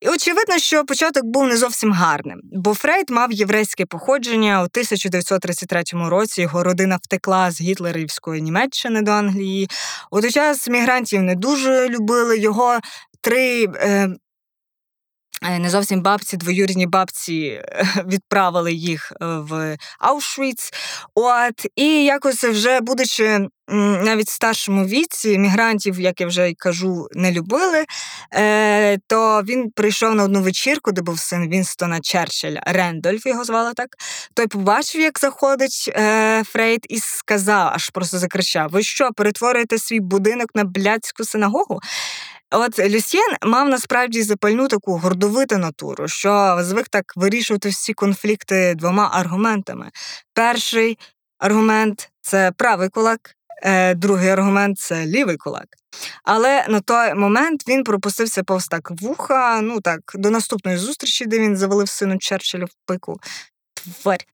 І 0.00 0.08
очевидно, 0.08 0.58
що 0.58 0.84
початок 0.84 1.24
був 1.24 1.46
не 1.46 1.56
зовсім 1.56 1.92
гарним, 1.92 2.40
бо 2.52 2.74
Фрейд 2.74 3.10
мав 3.10 3.32
єврейське 3.32 3.86
походження. 3.86 4.60
У 4.60 4.64
1933 4.64 5.82
році 5.92 6.42
його 6.42 6.64
родина 6.64 6.98
втекла 7.02 7.50
з 7.50 7.60
гітлерівської 7.60 8.42
Німеччини 8.42 9.02
до 9.02 9.10
Англії. 9.10 9.68
У 10.10 10.20
той 10.20 10.30
час 10.30 10.68
мігрантів 10.68 11.22
не 11.22 11.34
дуже 11.34 11.88
любили 11.88 12.38
його 12.38 12.78
три. 13.20 13.64
Е, 13.64 14.08
не 15.42 15.70
зовсім 15.70 16.02
бабці, 16.02 16.36
двоюрідні 16.36 16.86
бабці 16.86 17.62
е, 17.64 17.86
відправили 18.06 18.72
їх 18.72 19.12
е, 19.12 19.16
в 19.26 19.76
Аушвіц. 19.98 20.72
От 21.14 21.66
і 21.76 22.04
якось 22.04 22.44
вже 22.44 22.80
будучи 22.80 23.48
навіть 23.68 24.28
в 24.28 24.32
старшому 24.32 24.84
віці, 24.84 25.38
мігрантів, 25.38 26.00
як 26.00 26.20
я 26.20 26.26
вже 26.26 26.50
й 26.50 26.54
кажу, 26.54 27.08
не 27.12 27.32
любили. 27.32 27.84
То 29.06 29.42
він 29.42 29.70
прийшов 29.70 30.14
на 30.14 30.24
одну 30.24 30.42
вечірку, 30.42 30.92
де 30.92 31.02
був 31.02 31.18
син 31.18 31.48
Вінстона 31.48 32.00
Черчилля, 32.00 32.62
Рендольф 32.66 33.26
його 33.26 33.44
звали 33.44 33.72
так. 33.74 33.88
Той 34.34 34.46
побачив, 34.46 35.00
як 35.00 35.18
заходить 35.18 35.90
Фрейд, 36.44 36.86
і 36.88 36.98
сказав, 36.98 37.70
аж 37.74 37.90
просто 37.90 38.18
закричав: 38.18 38.70
Ви 38.70 38.82
що, 38.82 39.10
перетворюєте 39.12 39.78
свій 39.78 40.00
будинок 40.00 40.48
на 40.54 40.64
блядську 40.64 41.24
синагогу? 41.24 41.80
От 42.50 42.78
Люсьєн 42.78 43.36
мав 43.42 43.68
насправді 43.68 44.22
запальну 44.22 44.68
таку 44.68 44.96
гордовиту 44.98 45.58
натуру, 45.58 46.08
що 46.08 46.58
звик 46.60 46.88
так 46.88 47.12
вирішувати 47.16 47.68
всі 47.68 47.94
конфлікти 47.94 48.74
двома 48.74 49.10
аргументами. 49.12 49.90
Перший 50.34 50.98
аргумент 51.38 52.10
це 52.20 52.52
правий 52.56 52.88
кулак, 52.88 53.34
е, 53.62 53.94
другий 53.94 54.28
аргумент 54.28 54.78
це 54.78 55.06
лівий 55.06 55.36
кулак. 55.36 55.66
Але 56.24 56.66
на 56.68 56.80
той 56.80 57.14
момент 57.14 57.68
він 57.68 57.84
пропустився 57.84 58.42
повз 58.42 58.68
так 58.68 58.90
вуха, 58.90 59.60
ну 59.60 59.80
так, 59.80 60.00
до 60.14 60.30
наступної 60.30 60.76
зустрічі, 60.76 61.26
де 61.26 61.38
він 61.38 61.56
завалив 61.56 61.88
сину 61.88 62.18
Черчилля 62.18 62.64
в 62.64 62.74
пику. 62.86 63.20
Тварь. 63.74 64.24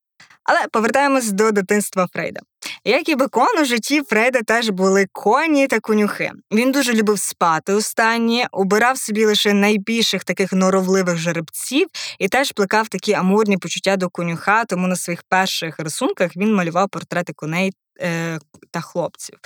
Але 0.44 0.68
повертаємось 0.72 1.30
до 1.30 1.50
дитинства 1.50 2.08
Фрейда. 2.12 2.40
Як 2.84 3.08
і 3.08 3.14
бекон, 3.14 3.58
у 3.60 3.64
житті 3.64 4.02
Фрейда 4.02 4.42
теж 4.42 4.68
були 4.68 5.06
коні 5.12 5.66
та 5.66 5.80
конюхи. 5.80 6.32
Він 6.52 6.72
дуже 6.72 6.92
любив 6.92 7.18
спати 7.18 7.72
останні, 7.72 8.46
убирав 8.52 8.98
собі 8.98 9.26
лише 9.26 9.52
найбільших 9.52 10.24
таких 10.24 10.52
норовливих 10.52 11.16
жеребців 11.16 11.88
і 12.18 12.28
теж 12.28 12.52
плекав 12.52 12.88
такі 12.88 13.12
амурні 13.12 13.58
почуття 13.58 13.96
до 13.96 14.08
конюха, 14.08 14.64
тому 14.64 14.86
на 14.86 14.96
своїх 14.96 15.22
перших 15.22 15.78
рисунках 15.78 16.36
він 16.36 16.54
малював 16.54 16.88
портрети 16.88 17.32
коней 17.32 17.72
е, 18.00 18.38
та 18.70 18.80
хлопців. 18.80 19.38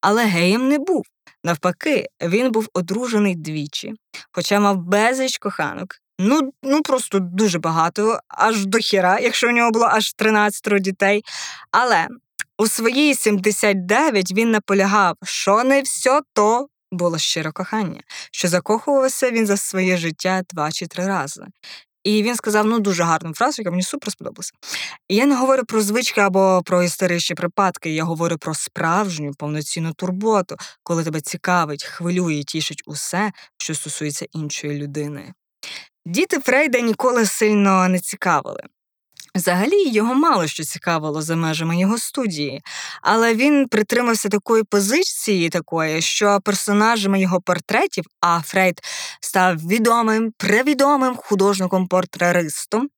Але 0.00 0.24
геєм 0.24 0.68
не 0.68 0.78
був. 0.78 1.04
Навпаки, 1.44 2.06
він 2.22 2.50
був 2.50 2.68
одружений 2.74 3.34
двічі, 3.34 3.94
хоча 4.32 4.60
мав 4.60 4.76
безліч 4.76 5.38
коханок. 5.38 5.96
Ну 6.18 6.52
ну 6.62 6.82
просто 6.82 7.18
дуже 7.18 7.58
багато, 7.58 8.20
аж 8.28 8.66
до 8.66 8.78
хіра, 8.78 9.18
якщо 9.18 9.48
у 9.48 9.50
нього 9.50 9.70
було 9.70 9.86
аж 9.86 10.12
13 10.12 10.80
дітей. 10.80 11.24
Але 11.70 12.08
у 12.62 12.66
своїй 12.66 13.14
79 13.14 14.32
він 14.32 14.50
наполягав, 14.50 15.16
що 15.24 15.64
не 15.64 15.82
все 15.82 16.20
то 16.32 16.66
було 16.92 17.18
щире 17.18 17.52
кохання, 17.52 18.00
що 18.32 18.48
закохувався 18.48 19.30
він 19.30 19.46
за 19.46 19.56
своє 19.56 19.96
життя 19.96 20.42
два 20.50 20.72
чи 20.72 20.86
три 20.86 21.06
рази. 21.06 21.44
І 22.04 22.22
він 22.22 22.36
сказав 22.36 22.66
ну 22.66 22.78
дуже 22.80 23.02
гарну 23.02 23.34
фразу, 23.34 23.62
яка 23.62 23.70
мені 23.70 23.82
супер 23.82 24.12
сподобалася. 24.12 24.52
я 25.08 25.26
не 25.26 25.36
говорю 25.36 25.62
про 25.64 25.82
звички 25.82 26.20
або 26.20 26.62
про 26.64 26.82
історичні 26.82 27.36
припадки, 27.36 27.90
я 27.90 28.04
говорю 28.04 28.38
про 28.38 28.54
справжню 28.54 29.32
повноцінну 29.38 29.92
турботу, 29.92 30.56
коли 30.82 31.04
тебе 31.04 31.20
цікавить, 31.20 31.84
хвилює 31.84 32.34
і 32.34 32.44
тішить 32.44 32.82
усе, 32.86 33.32
що 33.58 33.74
стосується 33.74 34.26
іншої 34.32 34.78
людини. 34.78 35.32
Діти 36.06 36.40
Фрейда 36.40 36.80
ніколи 36.80 37.26
сильно 37.26 37.88
не 37.88 37.98
цікавили. 37.98 38.62
Взагалі 39.34 39.88
його 39.88 40.14
мало 40.14 40.46
що 40.46 40.64
цікавило 40.64 41.22
за 41.22 41.36
межами 41.36 41.80
його 41.80 41.98
студії, 41.98 42.62
але 43.02 43.34
він 43.34 43.68
притримався 43.68 44.28
такої 44.28 44.62
позиції, 44.62 45.48
такої, 45.48 46.02
що 46.02 46.40
персонажами 46.44 47.20
його 47.20 47.40
портретів, 47.40 48.04
а 48.20 48.40
Фрейд 48.40 48.80
став 49.20 49.56
відомим, 49.56 50.32
превідомим 50.36 51.16
художником-портреристом, 51.16 52.88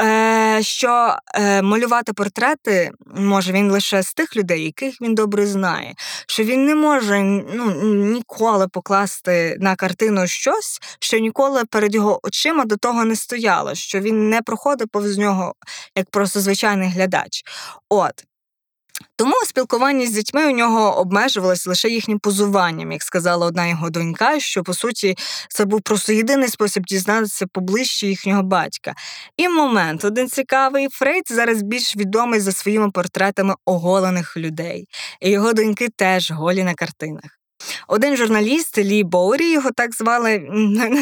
е, 0.00 0.58
що 0.62 1.16
е, 1.34 1.62
малювати 1.62 2.12
портрети 2.12 2.90
може 3.16 3.52
він 3.52 3.70
лише 3.70 4.02
з 4.02 4.14
тих 4.14 4.36
людей, 4.36 4.64
яких 4.64 5.00
він 5.00 5.14
добре 5.14 5.46
знає, 5.46 5.94
що 6.26 6.44
він 6.44 6.64
не 6.64 6.74
може 6.74 7.22
ну, 7.54 7.82
ніколи 7.94 8.68
покласти 8.68 9.56
на 9.60 9.76
картину 9.76 10.26
щось, 10.26 10.78
що 11.00 11.18
ніколи 11.18 11.64
перед 11.64 11.94
його 11.94 12.20
очима 12.22 12.64
до 12.64 12.76
того 12.76 13.04
не 13.04 13.16
стояло, 13.16 13.74
що 13.74 14.00
він 14.00 14.30
не 14.30 14.42
проходив 14.42 14.88
повз 14.88 15.18
нього 15.18 15.54
як 15.96 16.10
просто 16.10 16.40
звичайний 16.40 16.88
глядач. 16.88 17.42
От. 17.88 18.24
Тому 19.16 19.34
спілкування 19.46 20.06
з 20.06 20.10
дітьми 20.10 20.46
у 20.46 20.50
нього 20.50 20.98
обмежувалося 20.98 21.70
лише 21.70 21.88
їхнім 21.88 22.18
позуванням, 22.18 22.92
як 22.92 23.02
сказала 23.02 23.46
одна 23.46 23.66
його 23.66 23.90
донька, 23.90 24.40
що 24.40 24.62
по 24.62 24.74
суті 24.74 25.16
це 25.48 25.64
був 25.64 25.82
просто 25.82 26.12
єдиний 26.12 26.48
спосіб 26.48 26.84
дізнатися 26.86 27.46
поближче 27.46 28.06
їхнього 28.06 28.42
батька. 28.42 28.94
І 29.36 29.48
момент 29.48 30.04
один 30.04 30.28
цікавий 30.28 30.88
Фрейд 30.88 31.24
зараз 31.28 31.62
більш 31.62 31.96
відомий 31.96 32.40
за 32.40 32.52
своїми 32.52 32.90
портретами 32.90 33.54
оголених 33.64 34.36
людей, 34.36 34.88
і 35.20 35.30
його 35.30 35.52
доньки 35.52 35.88
теж 35.96 36.30
голі 36.30 36.64
на 36.64 36.74
картинах. 36.74 37.43
Один 37.88 38.16
журналіст 38.16 38.78
Лі 38.78 39.04
Боурі, 39.04 39.52
його 39.52 39.70
так 39.70 39.94
звали, 39.94 40.38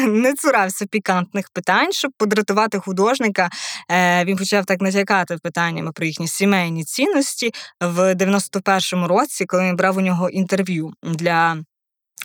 не 0.07 0.33
цурався 0.33 0.85
пікантних 0.85 1.49
питань, 1.49 1.91
щоб 1.91 2.11
подратувати 2.17 2.79
художника. 2.79 3.49
Е, 3.91 4.25
він 4.25 4.37
почав 4.37 4.65
так 4.65 4.81
натякати 4.81 5.37
питаннями 5.43 5.91
про 5.91 6.05
їхні 6.05 6.27
сімейні 6.27 6.83
цінності 6.83 7.51
в 7.81 8.15
91-му 8.15 9.07
році, 9.07 9.45
коли 9.45 9.63
він 9.63 9.75
брав 9.75 9.97
у 9.97 10.01
нього 10.01 10.29
інтерв'ю 10.29 10.93
для 11.03 11.57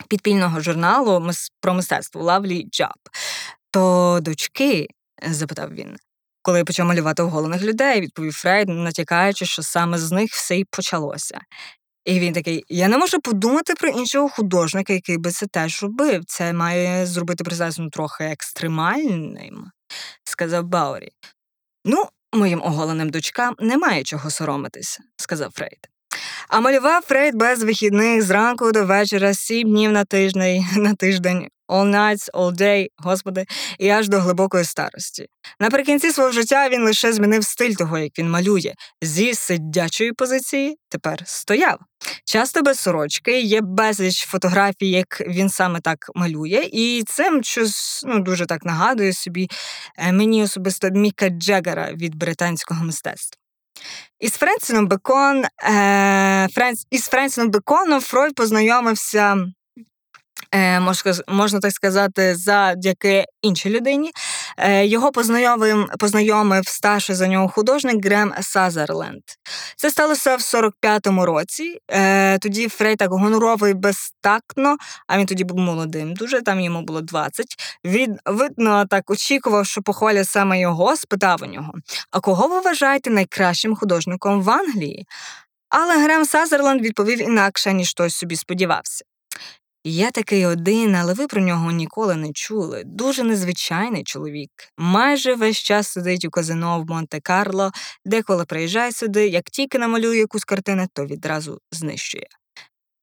підпільного 0.08 0.60
журналу 0.60 1.30
про 1.60 1.74
мистецтво 1.74 2.22
Лавлі 2.22 2.66
Джаб. 2.72 2.98
То 3.70 4.18
дочки, 4.22 4.88
запитав 5.22 5.74
він. 5.74 5.96
Коли 6.42 6.64
почав 6.64 6.86
малювати 6.86 7.22
оголених 7.22 7.62
людей, 7.62 8.00
відповів 8.00 8.32
Фрейд, 8.32 8.68
натякаючи, 8.68 9.46
що 9.46 9.62
саме 9.62 9.98
з 9.98 10.12
них 10.12 10.30
все 10.30 10.56
й 10.56 10.64
почалося. 10.64 11.40
І 12.08 12.20
він 12.20 12.32
такий: 12.32 12.64
я 12.68 12.88
не 12.88 12.98
можу 12.98 13.20
подумати 13.20 13.74
про 13.74 13.88
іншого 13.88 14.28
художника, 14.28 14.92
який 14.92 15.18
би 15.18 15.30
це 15.30 15.46
теж 15.46 15.82
робив. 15.82 16.24
Це 16.24 16.52
має 16.52 17.06
зробити 17.06 17.44
ну, 17.78 17.90
трохи 17.90 18.24
екстремальним, 18.24 19.70
сказав 20.24 20.64
Баурі. 20.64 21.10
Ну, 21.84 22.04
моїм 22.32 22.62
оголеним 22.62 23.10
дочкам 23.10 23.54
немає 23.58 24.04
чого 24.04 24.30
соромитися, 24.30 25.00
сказав 25.16 25.52
Фрейд. 25.52 25.88
А 26.48 26.60
малював 26.60 27.02
Фрейд 27.02 27.34
без 27.34 27.62
вихідних 27.62 28.22
зранку 28.22 28.72
до 28.72 28.84
вечора, 28.84 29.34
сім 29.34 29.68
днів 29.68 29.92
на 29.92 30.04
тиждень, 30.04 30.64
на 30.76 30.94
тиждень, 30.94 31.48
all 31.68 31.94
nights, 31.94 32.30
all 32.32 32.52
day, 32.52 32.86
господи, 32.96 33.44
і 33.78 33.88
аж 33.88 34.08
до 34.08 34.20
глибокої 34.20 34.64
старості. 34.64 35.26
Наприкінці 35.60 36.12
свого 36.12 36.30
життя 36.30 36.68
він 36.68 36.84
лише 36.84 37.12
змінив 37.12 37.44
стиль 37.44 37.74
того, 37.74 37.98
як 37.98 38.18
він 38.18 38.30
малює, 38.30 38.74
зі 39.02 39.34
сидячої 39.34 40.12
позиції 40.12 40.76
тепер 40.88 41.22
стояв. 41.26 41.78
Часто 42.24 42.62
без 42.62 42.78
сорочки, 42.78 43.40
є 43.40 43.60
безліч 43.60 44.26
фотографій, 44.26 44.90
як 44.90 45.22
він 45.26 45.48
саме 45.48 45.80
так 45.80 45.98
малює, 46.14 46.68
і 46.72 47.02
це 47.06 47.42
щось 47.42 48.04
ну, 48.06 48.20
дуже 48.20 48.46
так 48.46 48.64
нагадує 48.64 49.12
собі 49.12 49.48
е, 49.98 50.12
мені 50.12 50.42
особисто 50.42 50.90
Міка 50.90 51.28
Джегера 51.28 51.92
від 51.92 52.14
британського 52.14 52.84
мистецтва. 52.84 53.37
Із 54.20 54.32
Френсісом 54.32 54.88
Бекон, 54.88 55.44
е, 55.44 56.48
Френс, 56.54 56.86
із 56.90 57.04
Френсісом 57.04 57.50
Беконом 57.50 58.00
Фройд 58.00 58.34
познайомився 58.34 59.36
Е, 60.54 60.80
можна 61.28 61.60
так 61.60 61.72
сказати, 61.72 62.34
завдяки 62.36 63.24
іншій 63.42 63.70
людині. 63.70 64.10
Е, 64.60 64.86
його 64.86 65.12
познайомив 65.12 65.86
познайомив 65.98 66.68
старший 66.68 67.16
за 67.16 67.28
нього 67.28 67.48
художник 67.48 68.04
Грем 68.04 68.34
Сазерленд. 68.40 69.22
Це 69.76 69.90
сталося 69.90 70.36
в 70.36 70.40
45-му 70.40 71.26
році. 71.26 71.78
Е, 71.90 72.38
тоді 72.38 72.68
Фройд 72.68 72.96
так 72.96 73.10
гоноровий 73.10 73.74
безтактно, 73.74 74.76
а 75.06 75.18
він 75.18 75.26
тоді 75.26 75.44
був 75.44 75.58
молодим. 75.58 76.14
Дуже 76.14 76.42
там 76.42 76.60
йому 76.60 76.82
було 76.82 77.00
20. 77.00 77.46
Він 77.84 78.18
видно 78.26 78.86
так 78.90 79.10
очікував, 79.10 79.66
що 79.66 79.82
похвалять 79.82 80.28
саме 80.28 80.60
його, 80.60 80.96
спитав 80.96 81.42
у 81.42 81.46
нього: 81.46 81.72
А 82.10 82.20
кого 82.20 82.48
ви 82.48 82.60
вважаєте 82.60 83.10
найкращим 83.10 83.76
художником 83.76 84.42
в 84.42 84.50
Англії? 84.50 85.06
Але 85.68 86.04
Грем 86.04 86.24
Сазерленд 86.24 86.80
відповів 86.80 87.20
інакше, 87.20 87.72
ніж 87.72 87.94
той 87.94 88.10
собі 88.10 88.36
сподівався. 88.36 89.04
Я 89.90 90.10
такий 90.10 90.46
один, 90.46 90.94
але 90.94 91.14
ви 91.14 91.26
про 91.26 91.40
нього 91.40 91.72
ніколи 91.72 92.16
не 92.16 92.32
чули. 92.32 92.82
Дуже 92.86 93.22
незвичайний 93.22 94.04
чоловік. 94.04 94.50
Майже 94.78 95.34
весь 95.34 95.56
час 95.56 95.88
сидить 95.88 96.24
у 96.24 96.30
казино 96.30 96.80
в 96.80 96.90
Монте-Карло, 96.90 97.70
деколи 98.04 98.44
приїжджає 98.44 98.92
сюди, 98.92 99.28
як 99.28 99.44
тільки 99.44 99.78
намалює 99.78 100.16
якусь 100.16 100.44
картину, 100.44 100.86
то 100.92 101.06
відразу 101.06 101.60
знищує. 101.72 102.26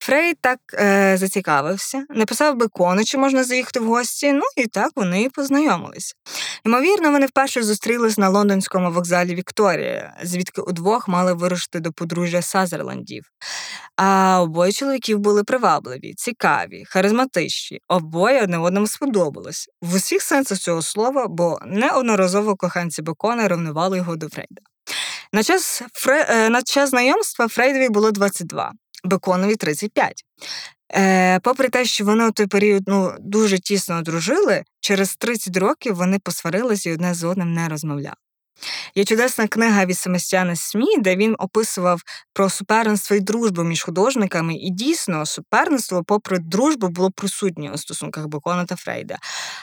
Фрей 0.06 0.34
так 0.40 0.58
е, 0.74 1.16
зацікавився, 1.16 2.04
написав 2.10 2.56
Бекону, 2.56 3.04
чи 3.04 3.18
можна 3.18 3.44
заїхати 3.44 3.80
в 3.80 3.86
гості, 3.86 4.32
ну 4.32 4.42
і 4.56 4.66
так 4.66 4.92
вони 4.96 5.30
познайомились. 5.34 6.14
Ймовірно, 6.64 7.10
вони 7.10 7.26
вперше 7.26 7.62
зустрілись 7.62 8.18
на 8.18 8.28
лондонському 8.28 8.90
вокзалі 8.90 9.34
Вікторія, 9.34 10.16
звідки 10.22 10.60
удвох 10.60 11.08
мали 11.08 11.32
вирушити 11.32 11.80
до 11.80 11.92
подружжя 11.92 12.42
Сазерландів. 12.42 13.24
А 13.96 14.40
обоє 14.42 14.72
чоловіків 14.72 15.18
були 15.18 15.44
привабливі, 15.44 16.14
цікаві, 16.14 16.84
харизматичні, 16.88 17.80
обоє 17.88 18.42
одне 18.42 18.58
одному 18.58 18.86
сподобалось 18.86 19.68
в 19.82 19.94
усіх 19.94 20.22
сенсах 20.22 20.58
цього 20.58 20.82
слова, 20.82 21.26
бо 21.28 21.58
неодноразово 21.66 22.56
коханці 22.56 23.02
Бекона 23.02 23.48
ревнували 23.48 23.96
його 23.96 24.16
до 24.16 24.28
Фрейда. 24.28 24.62
На 25.32 25.42
час 25.42 25.82
Фре... 25.92 26.26
Е, 26.28 26.48
на 26.48 26.62
час 26.62 26.90
знайомства 26.90 27.48
Фрейдові 27.48 27.88
було 27.88 28.10
22. 28.10 28.72
Беконові 29.06 29.56
35. 29.56 30.24
Е, 30.94 31.40
Попри 31.40 31.68
те, 31.68 31.84
що 31.84 32.04
вони 32.04 32.28
у 32.28 32.30
той 32.30 32.46
період 32.46 32.82
ну, 32.86 33.14
дуже 33.20 33.58
тісно 33.58 33.98
одружили, 33.98 34.64
через 34.80 35.16
30 35.16 35.56
років 35.56 35.94
вони 35.94 36.18
посварилися 36.18 36.90
і 36.90 36.92
одне 36.92 37.14
з 37.14 37.24
одним 37.24 37.52
не 37.52 37.68
розмовляли. 37.68 38.16
Є 38.94 39.04
чудесна 39.04 39.46
книга 39.46 39.84
від 39.84 39.98
Семестяна 39.98 40.56
Смі, 40.56 40.98
де 40.98 41.16
він 41.16 41.36
описував 41.38 42.00
про 42.32 42.50
суперництво 42.50 43.16
і 43.16 43.20
дружбу 43.20 43.62
між 43.62 43.82
художниками, 43.82 44.54
і 44.54 44.70
дійсно 44.70 45.26
суперництво, 45.26 46.04
попри 46.04 46.38
дружбу, 46.38 46.88
було 46.88 47.10
присутнє 47.10 47.70
у 47.70 47.78
стосунках 47.78 48.26
Бекона 48.26 48.64
та 48.64 48.76
Фрейда. 48.76 49.16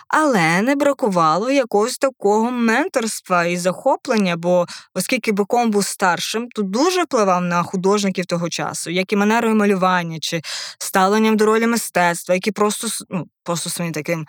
Але 0.08 0.62
не 0.62 0.76
бракувало 0.76 1.52
якогось 1.52 1.98
такого 1.98 2.52
менторства 2.52 3.46
і 3.46 3.58
захоплення, 3.58 4.38
бо 4.38 4.66
оскільки 4.94 5.32
Бекон 5.32 5.72
був 5.72 5.86
старшим, 5.86 6.48
то 6.56 6.62
дуже 6.62 7.04
впливав 7.04 7.42
на 7.42 7.64
художників 7.64 8.26
того 8.26 8.50
часу, 8.50 8.90
як 8.90 9.14
і 9.14 9.16
манерою 9.16 9.56
малювання 9.56 10.18
чи 10.22 10.42
ставленням 10.80 11.38
до 11.38 11.46
ролі 11.46 11.68
мистецтва, 11.68 12.36
які 12.36 12.52
просто 12.52 12.88
ну, 13.10 13.26
просто 13.44 13.70
своїм 13.70 13.94
таким 13.94 14.28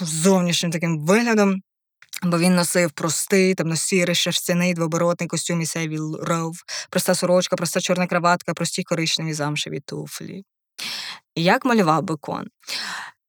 зовнішнім 0.00 0.72
таким 0.72 1.06
виглядом 1.06 1.62
Бо 2.22 2.38
він 2.38 2.54
носив 2.54 2.90
простий, 2.90 3.54
темно-сірий, 3.54 4.14
шерстяний 4.14 4.74
двоборотний 4.74 5.28
костюм 5.28 5.60
і 5.60 5.66
Севіл 5.66 6.20
Роув, 6.22 6.56
проста 6.90 7.14
сорочка, 7.14 7.56
проста 7.56 7.80
чорна 7.80 8.06
краватка, 8.06 8.54
прості 8.54 8.82
коричневі 8.82 9.34
замшеві 9.34 9.80
туфлі. 9.80 10.44
Як 11.36 11.64
малював 11.64 12.02
Бекон? 12.02 12.46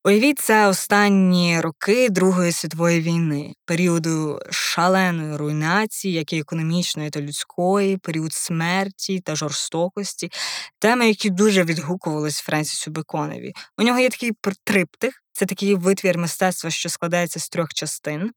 Уявіть, 0.03 0.39
це 0.39 0.67
останні 0.67 1.61
роки 1.61 2.09
Другої 2.09 2.51
світової 2.51 3.01
війни, 3.01 3.53
періоду 3.65 4.39
шаленої 4.49 5.37
руйнації, 5.37 6.13
як 6.13 6.33
і 6.33 6.39
економічної 6.39 7.09
та 7.09 7.21
людської, 7.21 7.97
період 7.97 8.33
смерті 8.33 9.19
та 9.19 9.35
жорстокості, 9.35 10.31
теми, 10.79 11.07
які 11.07 11.29
дуже 11.29 11.63
відгукувались 11.63 12.39
Френсісу 12.39 12.91
Беконові. 12.91 13.53
У 13.77 13.83
нього 13.83 13.99
є 13.99 14.09
такий 14.09 14.31
триптих, 14.63 15.23
це 15.33 15.45
такий 15.45 15.75
витвір 15.75 16.17
мистецтва, 16.17 16.69
що 16.69 16.89
складається 16.89 17.39
з 17.39 17.49
трьох 17.49 17.73
частин. 17.73 18.31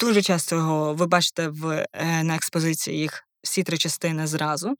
Дуже 0.00 0.22
часто 0.22 0.56
його 0.56 0.94
ви 0.94 1.06
бачите 1.06 1.48
в, 1.48 1.86
е, 1.92 2.22
на 2.22 2.34
експозиції 2.36 2.98
їх 2.98 3.24
всі 3.42 3.62
три 3.62 3.78
частини 3.78 4.26
зразу. 4.26 4.76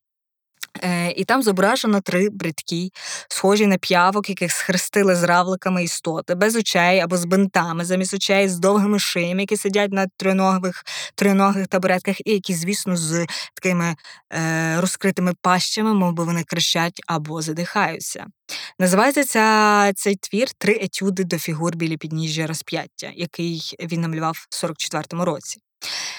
Е, 0.82 1.10
І 1.16 1.24
там 1.24 1.42
зображено 1.42 2.00
три 2.00 2.30
бридкі, 2.30 2.92
схожі 3.28 3.66
на 3.66 3.78
п'явок, 3.78 4.28
яких 4.28 4.52
схрестили 4.52 5.16
з 5.16 5.22
равликами 5.22 5.84
істоти, 5.84 6.34
без 6.34 6.56
очей 6.56 7.00
або 7.00 7.16
з 7.16 7.24
бинтами, 7.24 7.84
замість 7.84 8.14
очей, 8.14 8.48
з 8.48 8.58
довгими 8.58 8.98
шиями, 8.98 9.40
які 9.40 9.56
сидять 9.56 9.92
на 9.92 10.06
триногих 10.16 10.84
триногих 11.14 11.66
табуретках, 11.66 12.26
і 12.26 12.32
які, 12.32 12.54
звісно, 12.54 12.96
з 12.96 13.26
такими 13.54 13.96
е, 14.32 14.80
розкритими 14.80 15.32
пащами, 15.42 15.94
мов 15.94 16.12
би 16.12 16.24
вони 16.24 16.44
кричать 16.44 17.00
або 17.06 17.42
задихаються. 17.42 18.26
Називається 18.78 19.24
ця, 19.24 19.92
цей 19.96 20.16
твір 20.16 20.48
Три 20.58 20.78
етюди 20.80 21.24
до 21.24 21.38
фігур 21.38 21.76
біля 21.76 21.96
підніжжя 21.96 22.46
розп'яття, 22.46 23.12
який 23.14 23.76
він 23.80 24.00
намалював 24.00 24.46
в 24.50 24.64
44-му 24.64 25.24
році. 25.24 25.60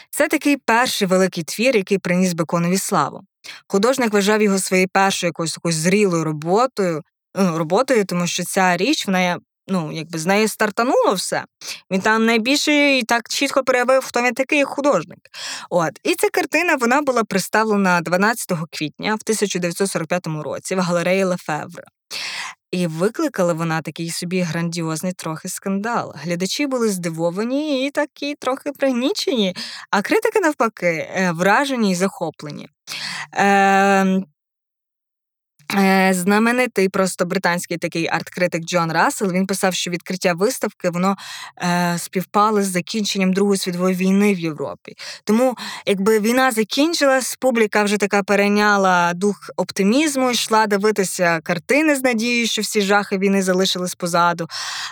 Це 0.10 0.28
такий 0.28 0.58
перший 0.58 1.08
великий 1.08 1.43
твір, 1.43 1.76
який 1.78 1.97
приніс 1.97 2.34
Беконові 2.34 2.78
славу. 2.78 3.21
Художник 3.67 4.13
вважав 4.13 4.41
його 4.41 4.60
своєю 4.60 4.88
першою 4.93 5.30
якоюсь 5.30 5.54
такою 5.54 5.73
зрілою 5.73 6.23
роботою, 6.23 7.01
ну, 7.36 7.58
роботою, 7.58 8.06
тому 8.06 8.27
що 8.27 8.43
ця 8.43 8.77
річ 8.77 9.08
вона 9.08 9.39
ну, 9.67 9.91
якби 9.91 10.19
з 10.19 10.25
неї 10.25 10.47
стартануло 10.47 11.13
все. 11.13 11.45
Він 11.91 12.01
там 12.01 12.25
найбільше 12.25 12.97
і 12.97 13.04
так 13.04 13.30
чітко 13.30 13.63
проявив, 13.63 14.04
хто 14.04 14.21
він 14.21 14.34
такий 14.34 14.63
художник. 14.63 15.19
От. 15.69 15.91
І 16.04 16.15
ця 16.15 16.30
картина 16.30 16.75
вона 16.75 17.01
була 17.01 17.23
представлена 17.23 18.01
12 18.01 18.51
квітня 18.71 19.12
в 19.15 19.21
1945 19.23 20.27
році 20.27 20.75
в 20.75 20.80
галереї 20.80 21.23
Лефевре. 21.23 21.84
І 22.71 22.88
викликала 22.88 23.53
вона 23.53 23.81
такий 23.81 24.10
собі 24.10 24.41
грандіозний 24.41 25.13
трохи 25.13 25.49
скандал. 25.49 26.13
Глядачі 26.15 26.67
були 26.67 26.89
здивовані 26.89 27.86
і 27.88 27.91
такі 27.91 28.36
трохи 28.36 28.71
пригнічені, 28.71 29.55
а 29.89 30.01
критики, 30.01 30.39
навпаки, 30.39 30.88
е, 30.88 31.31
вражені 31.31 31.91
і 31.91 31.95
захоплені. 31.95 32.69
Е, 33.34 34.21
знаменитий 36.13 36.89
просто 36.89 37.25
британський 37.25 37.77
такий 37.77 38.07
арт-критик 38.07 38.65
Джон 38.65 38.91
Рассел 38.91 39.31
він 39.31 39.47
писав, 39.47 39.73
що 39.73 39.91
відкриття 39.91 40.34
виставки 40.34 40.89
воно 40.89 41.15
е, 41.57 41.95
співпало 41.97 42.62
з 42.62 42.65
закінченням 42.65 43.34
Другої 43.34 43.57
світової 43.57 43.95
війни 43.95 44.34
в 44.34 44.39
Європі. 44.39 44.95
Тому, 45.23 45.55
якби 45.86 46.19
війна 46.19 46.51
закінчилась, 46.51 47.36
публіка 47.36 47.84
вже 47.84 47.97
така 47.97 48.23
перейняла 48.23 49.13
дух 49.13 49.49
оптимізму, 49.57 50.31
йшла 50.31 50.67
дивитися 50.67 51.39
картини 51.43 51.95
з 51.95 52.03
надією, 52.03 52.47
що 52.47 52.62
всі 52.62 52.81
жахи 52.81 53.17
війни 53.17 53.41
залишились 53.41 53.95
позаду. 53.95 54.47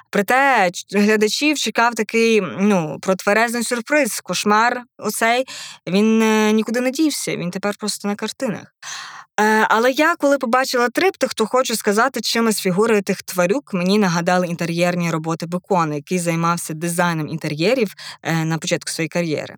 Проте 0.09 0.69
глядачів 0.95 1.57
чекав 1.57 1.95
такий 1.95 2.41
ну, 2.59 2.97
протверезний 3.01 3.63
сюрприз, 3.63 4.19
кошмар. 4.19 4.81
Оцей 4.97 5.45
він 5.87 6.21
е, 6.21 6.51
нікуди 6.51 6.79
не 6.79 6.91
дівся. 6.91 7.35
Він 7.35 7.51
тепер 7.51 7.75
просто 7.79 8.07
на 8.07 8.15
картинах. 8.15 8.65
Е, 9.39 9.65
але 9.69 9.91
я, 9.91 10.15
коли 10.15 10.37
побачила 10.37 10.89
триптих, 10.89 11.33
то 11.33 11.45
хочу 11.45 11.75
сказати, 11.75 12.21
чимось 12.21 12.59
фігури 12.59 13.01
тих 13.01 13.21
тварюк 13.21 13.73
мені 13.73 13.99
нагадали 13.99 14.47
інтер'єрні 14.47 15.11
роботи 15.11 15.45
Бекона, 15.45 15.95
який 15.95 16.19
займався 16.19 16.73
дизайном 16.73 17.27
інтер'єрів 17.27 17.93
е, 18.23 18.45
на 18.45 18.57
початку 18.57 18.91
своєї 18.91 19.09
кар'єри. 19.09 19.55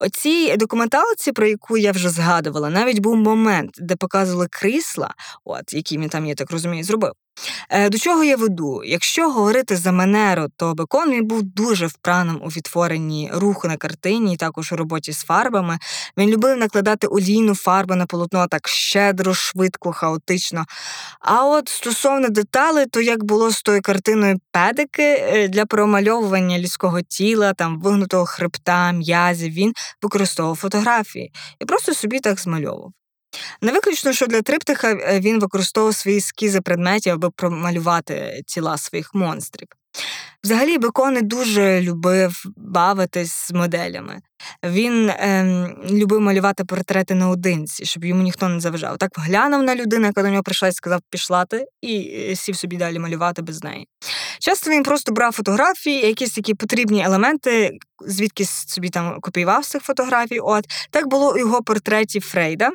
У 0.00 0.08
цій 0.08 0.56
документалці, 0.56 1.32
про 1.32 1.46
яку 1.46 1.76
я 1.76 1.92
вже 1.92 2.10
згадувала, 2.10 2.70
навіть 2.70 2.98
був 2.98 3.16
момент, 3.16 3.70
де 3.78 3.96
показували 3.96 4.46
крісла, 4.50 5.14
от 5.44 5.74
які 5.74 5.98
він 5.98 6.08
там, 6.08 6.26
я 6.26 6.34
так 6.34 6.50
розумію, 6.50 6.84
зробив. 6.84 7.12
Е, 7.70 7.88
до 7.88 7.98
чого 7.98 8.24
я 8.24 8.36
веду? 8.36 8.82
Якщо 8.84 9.30
говорити 9.30 9.76
за 9.76 9.92
Манеро, 9.92 10.46
то 10.56 10.74
Бекон 10.74 11.10
він 11.10 11.26
був 11.26 11.42
дуже 11.42 11.86
впраним 11.86 12.40
у 12.42 12.48
відтворенні 12.48 13.30
руху 13.34 13.68
на 13.68 13.76
картині, 13.76 14.34
і 14.34 14.36
також 14.36 14.72
у 14.72 14.76
роботі 14.76 15.12
з 15.12 15.22
фарбами. 15.22 15.78
Він 16.18 16.30
любив 16.30 16.58
накладати 16.58 17.06
олійну 17.06 17.54
фарбу 17.54 17.94
на 17.94 18.06
полотно 18.06 18.46
так 18.46 18.68
щедро, 18.68 19.34
швидко, 19.34 19.92
хаотично. 19.92 20.64
А 21.20 21.46
от 21.46 21.68
стосовно 21.68 22.28
деталей, 22.28 22.86
то 22.86 23.00
як 23.00 23.24
було 23.24 23.50
з 23.50 23.62
тою 23.62 23.82
картиною 23.82 24.38
педики 24.50 25.02
е, 25.02 25.48
для 25.48 25.66
промальовування 25.66 26.58
людського 26.58 27.00
тіла, 27.00 27.52
там 27.52 27.80
вигнутого 27.80 28.26
хребта, 28.26 28.92
м'язів, 28.92 29.41
він 29.50 29.72
використовував 30.02 30.56
фотографії 30.56 31.32
і 31.60 31.64
просто 31.64 31.94
собі 31.94 32.20
так 32.20 32.40
змальовував. 32.40 32.92
Не 33.60 33.72
виключно, 33.72 34.12
що 34.12 34.26
для 34.26 34.42
триптиха 34.42 34.92
е, 34.92 35.20
він 35.20 35.40
використовував 35.40 35.94
свої 35.94 36.16
ескізи 36.16 36.60
предметів, 36.60 37.12
аби 37.12 37.30
промалювати 37.30 38.42
тіла 38.46 38.78
своїх 38.78 39.14
монстрів. 39.14 39.68
Взагалі, 40.44 40.78
Бекон 40.78 41.14
не 41.14 41.22
дуже 41.22 41.80
любив 41.80 42.44
бавитись 42.56 43.32
з 43.32 43.52
моделями. 43.52 44.20
Він 44.64 45.10
ем, 45.18 45.76
любив 45.90 46.20
малювати 46.20 46.64
портрети 46.64 47.14
наодинці, 47.14 47.84
щоб 47.84 48.04
йому 48.04 48.22
ніхто 48.22 48.48
не 48.48 48.60
заважав. 48.60 48.98
Так 48.98 49.10
глянув 49.16 49.62
на 49.62 49.76
людину, 49.76 50.06
яка 50.06 50.22
до 50.22 50.28
нього 50.28 50.42
прийшла 50.42 50.68
і 50.68 50.72
сказав 50.72 51.00
пішла 51.10 51.44
ти, 51.44 51.66
і 51.82 52.14
е, 52.30 52.36
сів 52.36 52.56
собі 52.56 52.76
далі 52.76 52.98
малювати 52.98 53.42
без 53.42 53.64
неї. 53.64 53.88
Часто 54.38 54.70
він 54.70 54.82
просто 54.82 55.12
брав 55.12 55.32
фотографії, 55.32 56.06
якісь 56.06 56.34
такі 56.34 56.54
потрібні 56.54 57.02
елементи, 57.02 57.78
звідки 58.06 58.44
собі 58.44 58.88
там 58.88 59.20
копіював 59.20 59.64
з 59.64 59.68
цих 59.68 59.82
фотографій. 59.82 60.38
От 60.38 60.64
так 60.90 61.06
було 61.06 61.32
у 61.32 61.38
його 61.38 61.62
портреті 61.62 62.20
Фрейда 62.20 62.70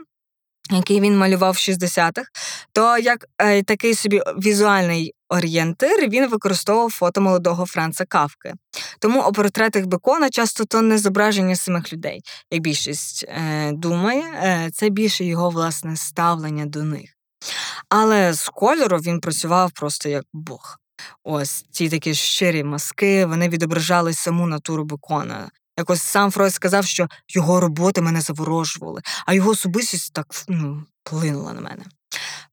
який 0.72 1.02
він 1.02 1.18
малював 1.18 1.54
в 1.54 1.58
60-х, 1.58 2.30
то 2.74 2.98
як 2.98 3.26
е, 3.38 3.64
такий 3.64 3.96
собі 3.96 4.22
візуальний 4.38 5.14
орієнтир 5.30 6.10
він 6.10 6.30
використовував 6.30 6.92
фото 6.92 7.22
молодого 7.22 7.66
Франца 7.66 8.06
Кавки. 8.06 8.54
Тому 9.00 9.24
у 9.24 9.32
портретах 9.32 9.86
Бекона 9.86 10.30
часто 10.30 10.66
то 10.66 10.82
не 10.82 10.98
зображення 10.98 11.56
самих 11.56 11.94
людей, 11.94 12.22
як 12.52 12.62
більшість 12.62 13.26
е, 13.28 13.72
думає, 13.72 14.24
е, 14.24 14.70
це 14.74 14.90
більше 14.90 15.26
його 15.26 15.50
власне 15.50 15.96
ставлення 15.96 16.66
до 16.66 16.84
них. 16.84 17.10
Але 17.90 18.34
з 18.34 18.50
кольору 18.50 18.98
він 18.98 19.20
працював 19.20 19.72
просто 19.72 20.10
як 20.10 20.24
Бог. 20.34 20.78
Ось 21.24 21.66
ці 21.72 21.90
такі 21.90 22.13
щирі 22.13 22.63
маски, 22.63 23.26
вони 23.26 23.50
відображали 23.50 24.13
саму 24.13 24.48
натуру 24.48 24.84
Бекона, 24.84 25.50
Якось 25.78 26.02
сам 26.02 26.32
Фройд 26.32 26.54
сказав, 26.54 26.86
що 26.86 27.08
його 27.30 27.60
роботи 27.60 28.02
мене 28.02 28.22
заворожували, 28.22 29.02
а 29.26 29.34
його 29.34 29.50
особистість 29.52 30.13
так 30.13 30.28
ну, 30.48 30.84
вплинула 31.04 31.54
на 31.54 31.62
мене. 31.62 31.86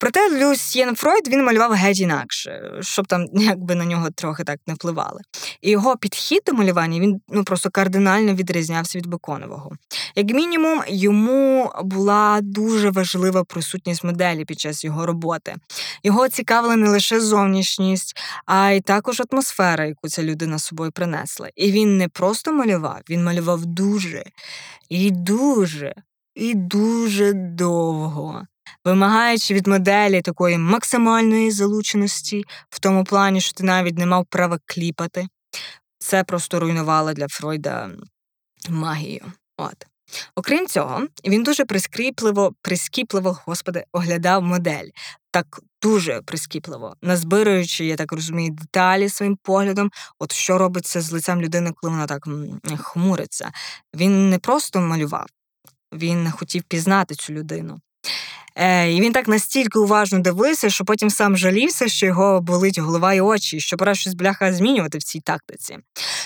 Проте 0.05 0.31
Люсьєн 0.31 0.97
Фройд 0.97 1.29
він 1.29 1.45
малював 1.45 1.73
геть 1.73 2.01
інакше, 2.01 2.73
щоб 2.81 3.07
там 3.07 3.27
якби 3.33 3.75
на 3.75 3.85
нього 3.85 4.11
трохи 4.11 4.45
так 4.45 4.61
не 4.67 4.75
впливали. 4.75 5.21
І 5.61 5.71
його 5.71 5.97
підхід 5.97 6.43
до 6.47 6.53
малювання 6.53 7.01
він 7.01 7.21
ну 7.29 7.45
просто 7.45 7.71
кардинально 7.71 8.35
відрізнявся 8.35 8.99
від 8.99 9.07
Беконового. 9.07 9.73
Як 10.15 10.31
мінімум, 10.31 10.83
йому 10.89 11.73
була 11.83 12.39
дуже 12.43 12.91
важлива 12.91 13.45
присутність 13.45 14.05
моделі 14.05 14.45
під 14.45 14.61
час 14.61 14.85
його 14.85 15.07
роботи. 15.07 15.55
Його 16.03 16.29
цікавила 16.29 16.77
не 16.77 16.89
лише 16.89 17.21
зовнішність, 17.21 18.17
а 18.47 18.71
й 18.71 18.81
також 18.81 19.23
атмосфера, 19.31 19.85
яку 19.85 20.09
ця 20.09 20.23
людина 20.23 20.59
з 20.59 20.65
собою 20.65 20.93
принесла. 20.93 21.49
І 21.57 21.73
він 21.73 21.97
не 21.97 22.09
просто 22.09 22.53
малював, 22.53 23.01
він 23.11 23.25
малював 23.25 23.67
дуже 23.67 24.25
і 24.89 25.11
дуже 25.11 25.95
і 26.35 26.55
дуже 26.55 27.33
довго 27.33 28.47
вимагаючи 28.85 29.55
від 29.55 29.67
моделі 29.67 30.21
такої 30.21 30.59
максимальної 30.59 31.51
залученості, 31.51 32.45
в 32.71 32.79
тому 32.79 33.05
плані, 33.05 33.41
що 33.41 33.53
ти 33.53 33.65
навіть 33.65 33.99
не 33.99 34.07
мав 34.07 34.27
права 34.27 34.59
кліпати. 34.67 35.27
Це 35.99 36.25
просто 36.25 36.61
руйнувало 36.61 37.13
для 37.13 37.29
Фройда 37.29 37.91
магію. 38.69 39.23
От. 39.57 39.87
Окрім 40.37 40.67
цього, 40.67 41.07
він 41.25 41.43
дуже 41.43 41.65
прискіпливо, 41.65 42.55
прискіпливо, 42.63 43.39
господи, 43.47 43.85
оглядав 43.93 44.43
модель. 44.43 44.89
Так 45.31 45.61
дуже 45.83 46.23
прискіпливо, 46.23 46.97
назбируючи, 47.03 47.85
я 47.85 47.97
так 47.97 48.13
розумію, 48.13 48.51
деталі 48.51 49.09
своїм 49.09 49.37
поглядом, 49.43 49.91
от 50.19 50.33
що 50.33 50.59
робиться 50.59 51.01
з 51.01 51.13
лицем 51.13 51.43
людини, 51.43 51.73
коли 51.77 51.91
вона 51.91 52.07
так 52.07 52.29
хмуриться. 52.79 53.53
Він 53.95 54.31
не 54.31 54.39
просто 54.39 54.81
малював, 54.81 55.27
він 55.93 56.31
хотів 56.31 56.63
пізнати 56.63 57.15
цю 57.15 57.33
людину. 57.33 57.81
Е, 58.57 58.93
І 58.93 59.01
він 59.01 59.13
так 59.13 59.29
настільки 59.29 59.79
уважно 59.79 60.19
дивився, 60.19 60.71
що 60.71 60.85
потім 60.85 61.11
сам 61.11 61.37
жалівся, 61.37 61.89
що 61.89 62.07
його 62.07 62.41
болить 62.41 62.79
голова 62.79 63.15
і 63.15 63.21
очі, 63.21 63.61
що 63.61 63.77
пора 63.77 63.95
щось 63.95 64.15
бляха 64.15 64.53
змінювати 64.53 64.99
в 64.99 65.03
цій 65.03 65.21
тактиці. 65.21 65.79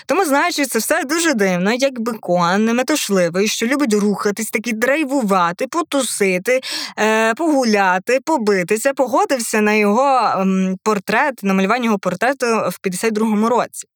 Тому, 0.06 0.24
знаючи, 0.24 0.66
це 0.66 0.78
все 0.78 1.04
дуже 1.04 1.34
дивно, 1.34 1.72
як 1.72 2.00
бекон, 2.00 2.64
неметушливий, 2.64 3.48
що 3.48 3.66
любить 3.66 3.94
рухатись, 3.94 4.50
таки 4.50 4.72
драйвувати, 4.72 5.66
потусити, 5.66 6.60
е, 6.98 7.34
погуляти, 7.34 8.20
побитися, 8.24 8.92
погодився 8.94 9.60
на 9.60 9.72
його 9.72 10.18
м, 10.40 10.76
портрет, 10.82 11.42
на 11.42 11.54
малювання 11.54 11.84
його 11.84 11.98
портрету 11.98 12.46
в 12.46 12.78
52-му 12.82 13.48
році. 13.48 13.88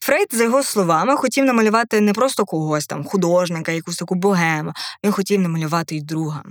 Фрейд, 0.00 0.28
за 0.32 0.44
його 0.44 0.62
словами, 0.62 1.16
хотів 1.16 1.44
намалювати 1.44 2.00
не 2.00 2.12
просто 2.12 2.44
когось 2.44 2.86
там, 2.86 3.04
художника, 3.04 3.72
якусь 3.72 3.96
таку 3.96 4.14
богему, 4.14 4.72
він 5.04 5.12
хотів 5.12 5.40
намалювати 5.40 5.96
й 5.96 6.00
друга. 6.00 6.42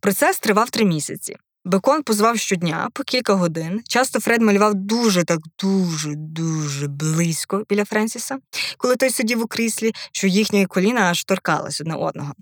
Процес 0.00 0.38
тривав 0.38 0.70
три 0.70 0.84
місяці. 0.84 1.36
Бекон 1.64 2.02
позвав 2.02 2.38
щодня 2.38 2.88
по 2.92 3.02
кілька 3.02 3.34
годин. 3.34 3.80
Часто 3.88 4.20
Фред 4.20 4.42
малював 4.42 4.74
дуже 4.74 5.24
так 5.24 5.38
дуже 5.58 6.14
дуже 6.16 6.88
близько 6.88 7.64
біля 7.68 7.84
Френсіса, 7.84 8.38
коли 8.76 8.96
той 8.96 9.10
сидів 9.10 9.42
у 9.42 9.46
кріслі, 9.46 9.92
що 10.12 10.26
їхні 10.26 10.66
коліна 10.66 11.00
аж 11.00 11.24
торкались 11.24 11.80
одне 11.80 11.94
одного. 11.94 12.32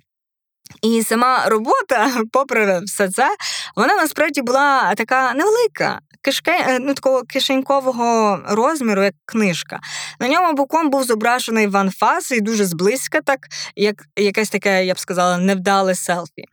І 0.83 1.03
сама 1.03 1.49
робота, 1.49 2.23
попри 2.33 2.81
все 2.81 3.11
це, 3.11 3.37
вона 3.77 3.95
насправді 3.95 4.43
була 4.43 4.95
така 4.95 5.35
невелика, 5.35 6.01
кишке, 6.23 6.79
ну, 6.81 6.95
такого 6.95 7.23
кишенькового 7.23 8.39
розміру, 8.49 9.03
як 9.03 9.15
книжка. 9.25 9.81
На 10.21 10.29
ньому 10.29 10.53
боком 10.53 10.91
був 10.91 11.05
зображений 11.05 11.67
Ван 11.67 11.91
Фас 11.91 12.31
і 12.31 12.41
дуже 12.41 12.65
зблизька, 12.65 13.21
так 13.21 13.39
як 13.77 14.05
якесь 14.17 14.51
таке, 14.51 14.87
я 14.87 14.95
б 14.95 14.99
сказала, 14.99 15.39
невдале 15.39 15.95
селфі. 15.95 16.45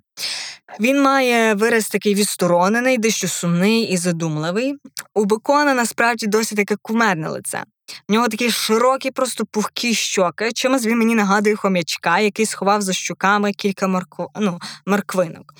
Він 0.79 1.01
має 1.01 1.53
вираз 1.53 1.89
такий 1.89 2.15
відсторонений, 2.15 2.97
дещо 2.97 3.27
сумний 3.27 3.83
і 3.83 3.97
задумливий. 3.97 4.75
У 5.13 5.25
Бекона 5.25 5.73
насправді 5.73 6.27
досить 6.27 6.57
таке 6.57 6.75
кумедне 6.81 7.29
лице. 7.29 7.63
В 8.09 8.11
нього 8.11 8.27
такі 8.27 8.51
широкі, 8.51 9.11
просто 9.11 9.45
пухкі 9.45 9.93
щоки, 9.93 10.51
чимось 10.51 10.85
він 10.85 10.97
мені 10.97 11.15
нагадує 11.15 11.55
хом'ячка, 11.55 12.19
який 12.19 12.45
сховав 12.45 12.81
за 12.81 12.93
щоками 12.93 13.53
кілька 13.53 13.87
марко... 13.87 14.29
ну, 14.39 14.59
марквинок. 14.85 15.53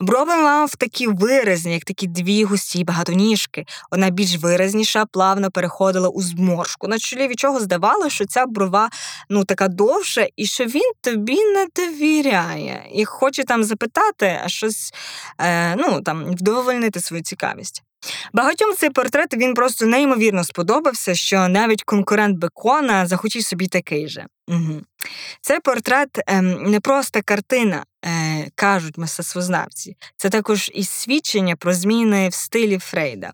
Брови 0.00 0.36
мав 0.36 0.76
такі 0.76 1.06
виразні, 1.06 1.74
як 1.74 1.84
такі 1.84 2.06
дві 2.06 2.44
густі 2.44 2.84
багатоніжки. 2.84 3.64
Одна 3.90 4.10
більш 4.10 4.36
виразніша, 4.36 5.04
плавно 5.06 5.50
переходила 5.50 6.08
у 6.08 6.22
зморшку. 6.22 6.88
На 6.88 6.98
чолі 6.98 7.28
від 7.28 7.38
чого 7.38 7.60
здавалося, 7.60 8.10
що 8.10 8.24
ця 8.24 8.46
брова 8.46 8.90
ну, 9.28 9.44
така 9.44 9.68
довша, 9.68 10.26
і 10.36 10.46
що 10.46 10.64
він 10.64 10.92
тобі 11.00 11.44
не 11.44 11.66
довіряє, 11.76 12.84
і 12.94 13.04
хоче 13.04 13.44
там 13.44 13.64
запитати, 13.64 14.40
а 14.44 14.48
щось 14.48 14.94
е, 15.38 15.76
ну, 15.76 16.00
там, 16.02 16.24
вдовольнити 16.24 17.00
свою 17.00 17.22
цікавість. 17.22 17.82
Багатьом 18.32 18.74
цей 18.74 18.90
портрет 18.90 19.34
він 19.34 19.54
просто 19.54 19.86
неймовірно 19.86 20.44
сподобався, 20.44 21.14
що 21.14 21.48
навіть 21.48 21.82
конкурент 21.82 22.38
Бекона 22.38 23.06
захотів 23.06 23.42
собі 23.42 23.66
такий 23.66 24.08
же. 24.08 24.26
Угу. 24.48 24.82
Цей 25.40 25.60
портрет 25.60 26.08
ем, 26.26 26.62
не 26.62 26.80
просто 26.80 27.20
картина, 27.24 27.84
е, 28.04 28.50
кажуть 28.54 28.98
мистецтвознавці, 28.98 29.96
це 30.16 30.30
також 30.30 30.70
і 30.74 30.84
свідчення 30.84 31.56
про 31.56 31.74
зміни 31.74 32.28
в 32.28 32.34
стилі 32.34 32.78
Фрейда. 32.78 33.32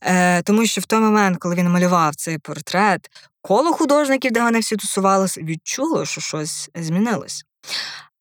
Е, 0.00 0.42
Тому 0.42 0.66
що 0.66 0.80
в 0.80 0.84
той 0.84 1.00
момент, 1.00 1.38
коли 1.38 1.54
він 1.54 1.70
малював 1.70 2.14
цей 2.14 2.38
портрет, 2.38 3.10
коло 3.44 3.72
художників, 3.72 4.32
де 4.32 4.42
вони 4.42 4.58
всі 4.58 4.76
тусувалися, 4.76 5.40
відчуло, 5.40 6.04
що 6.04 6.20
щось 6.20 6.70
змінилось. 6.74 7.44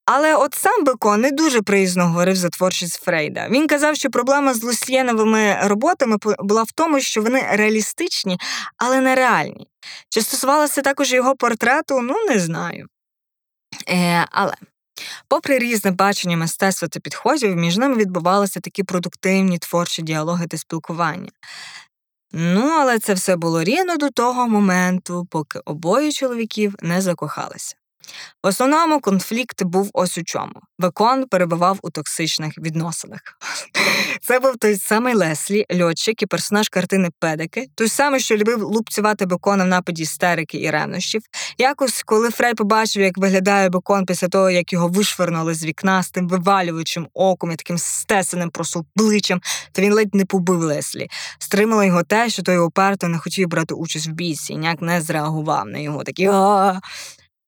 Але 0.05 0.35
от 0.35 0.53
сам 0.53 0.83
Бекон 0.83 1.21
не 1.21 1.31
дуже 1.31 1.61
приязно 1.61 2.07
говорив 2.07 2.35
за 2.35 2.49
творчість 2.49 3.03
Фрейда. 3.03 3.47
Він 3.49 3.67
казав, 3.67 3.95
що 3.95 4.09
проблема 4.09 4.53
з 4.53 4.63
Лусьєновими 4.63 5.57
роботами 5.63 6.17
була 6.39 6.63
в 6.63 6.71
тому, 6.71 6.99
що 6.99 7.21
вони 7.21 7.47
реалістичні, 7.51 8.37
але 8.77 9.01
не 9.01 9.15
реальні. 9.15 9.67
Чи 10.09 10.21
стосувалося 10.21 10.81
також 10.81 11.13
його 11.13 11.35
портрету, 11.35 12.01
ну 12.01 12.15
не 12.29 12.39
знаю. 12.39 12.87
Е, 13.89 14.25
Але. 14.31 14.53
Попри 15.27 15.59
різне 15.59 15.91
бачення 15.91 16.37
мистецтва 16.37 16.87
та 16.87 16.99
підходів, 16.99 17.55
між 17.55 17.77
ними 17.77 17.95
відбувалися 17.95 18.59
такі 18.59 18.83
продуктивні 18.83 19.57
творчі 19.57 20.01
діалоги 20.01 20.47
та 20.47 20.57
спілкування. 20.57 21.29
Ну, 22.33 22.61
але 22.61 22.99
це 22.99 23.13
все 23.13 23.35
було 23.35 23.63
рівно 23.63 23.97
до 23.97 24.09
того 24.09 24.47
моменту, 24.47 25.27
поки 25.29 25.59
обоє 25.65 26.11
чоловіків 26.11 26.75
не 26.81 27.01
закохалися. 27.01 27.75
В 28.43 28.47
основному 28.47 28.99
конфлікт 28.99 29.63
був 29.63 29.89
ось 29.93 30.17
у 30.17 30.23
чому. 30.23 30.53
Бекон 30.79 31.25
перебував 31.27 31.79
у 31.81 31.89
токсичних 31.89 32.57
відносинах. 32.57 33.19
Це 34.21 34.39
був 34.39 34.57
той 34.57 34.77
самий 34.77 35.15
Леслі, 35.15 35.65
льотчик 35.81 36.21
і 36.21 36.25
персонаж 36.25 36.69
картини 36.69 37.09
Педики, 37.19 37.67
той 37.75 37.89
самий, 37.89 38.19
що 38.19 38.37
любив 38.37 38.61
лупцювати 38.61 39.25
бекона 39.25 39.63
в 39.63 39.67
нападі 39.67 40.03
істерики 40.03 40.57
і 40.57 40.71
ревнощів. 40.71 41.21
Якось, 41.57 42.03
коли 42.03 42.29
Фрей 42.29 42.53
побачив, 42.53 43.03
як 43.03 43.17
виглядає 43.17 43.69
бекон 43.69 44.05
після 44.05 44.27
того, 44.27 44.49
як 44.49 44.73
його 44.73 44.87
вишвернули 44.87 45.53
з 45.53 45.65
вікна 45.65 46.03
з 46.03 46.11
тим 46.11 46.27
вивалюючим 46.27 47.07
оком 47.13 47.51
і 47.51 47.55
таким 47.55 47.77
стесаним 47.77 48.49
просто 48.49 48.85
обличчям, 48.95 49.41
то 49.71 49.81
він 49.81 49.93
ледь 49.93 50.15
не 50.15 50.25
побив 50.25 50.59
Леслі. 50.59 51.07
Стримало 51.39 51.83
його 51.83 52.03
те, 52.03 52.29
що 52.29 52.43
той 52.43 52.57
уперто 52.57 53.07
не 53.07 53.17
хотів 53.17 53.47
брати 53.47 53.73
участь 53.73 54.07
в 54.07 54.11
бійці, 54.11 54.53
і 54.53 54.57
ніяк 54.57 54.81
не 54.81 55.01
зреагував 55.01 55.67
на 55.67 55.79
його 55.79 56.03
такі. 56.03 56.29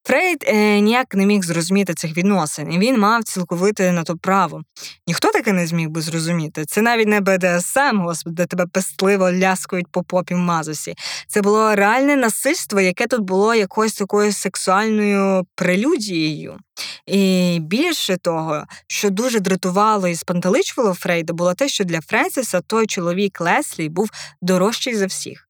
Фрейд 0.07 0.43
е, 0.47 0.79
ніяк 0.79 1.15
не 1.15 1.25
міг 1.25 1.43
зрозуміти 1.43 1.93
цих 1.93 2.17
відносин, 2.17 2.73
і 2.73 2.79
він 2.79 2.99
мав 2.99 3.23
цілковите 3.23 3.91
на 3.91 4.03
то 4.03 4.17
право. 4.17 4.61
Ніхто 5.07 5.31
таке 5.31 5.53
не 5.53 5.67
зміг 5.67 5.89
би 5.89 6.01
зрозуміти. 6.01 6.65
Це 6.65 6.81
навіть 6.81 7.07
не 7.07 7.21
БДСМ, 7.21 7.97
господи, 7.97 8.35
де 8.35 8.45
тебе 8.45 8.65
пестливо 8.67 9.31
ляскають 9.31 9.87
по 9.91 10.03
попі 10.03 10.33
в 10.33 10.37
мазусі. 10.37 10.93
Це 11.27 11.41
було 11.41 11.75
реальне 11.75 12.15
насильство, 12.15 12.81
яке 12.81 13.07
тут 13.07 13.21
було 13.21 13.55
якоюсь 13.55 13.93
такою 13.93 14.31
сексуальною 14.31 15.47
прелюдією. 15.55 16.57
І 17.05 17.57
більше 17.61 18.17
того, 18.17 18.63
що 18.87 19.09
дуже 19.09 19.39
дратувало 19.39 20.07
і 20.07 20.15
спантеличувало 20.15 20.93
Фрейда, 20.93 21.33
було 21.33 21.53
те, 21.53 21.67
що 21.67 21.83
для 21.83 22.01
Френсіса 22.01 22.61
той 22.61 22.87
чоловік 22.87 23.41
Леслі 23.41 23.89
був 23.89 24.09
дорожчий 24.41 24.95
за 24.95 25.05
всіх. 25.05 25.44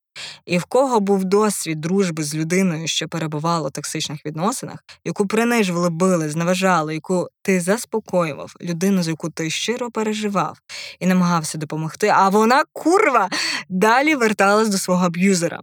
І 0.46 0.58
в 0.58 0.66
кого 0.66 1.00
був 1.00 1.24
досвід 1.24 1.82
дружби 1.82 2.24
з 2.24 2.36
людиною, 2.36 2.88
що 2.88 3.08
перебувала 3.08 3.68
у 3.68 3.72
токсичних 3.72 4.26
відносинах, 4.26 4.84
яку 5.06 5.28
принижували, 5.28 5.90
били, 5.90 6.30
зневажали, 6.30 6.94
яку 6.94 7.28
ти 7.42 7.62
заспокоював, 7.62 8.54
людину, 8.62 9.04
за 9.04 9.12
яку 9.12 9.30
ти 9.30 9.50
щиро 9.50 9.92
переживав 9.92 10.58
і 11.00 11.08
намагався 11.08 11.58
допомогти, 11.58 12.08
а 12.08 12.30
вона, 12.30 12.64
курва, 12.74 13.30
далі 13.70 14.16
верталась 14.16 14.70
до 14.70 14.78
свого 14.78 15.06
аб'юзера. 15.06 15.62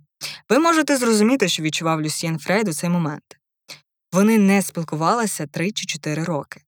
Ви 0.48 0.58
можете 0.58 0.96
зрозуміти, 0.96 1.48
що 1.48 1.62
відчував 1.62 2.02
Люсьєн 2.02 2.38
Фрейд 2.38 2.68
у 2.68 2.72
цей 2.72 2.90
момент. 2.90 3.36
Вони 4.12 4.38
не 4.38 4.62
спілкувалися 4.62 5.46
3 5.46 5.72
чи 5.72 5.86
4 5.86 6.24
роки. 6.24 6.60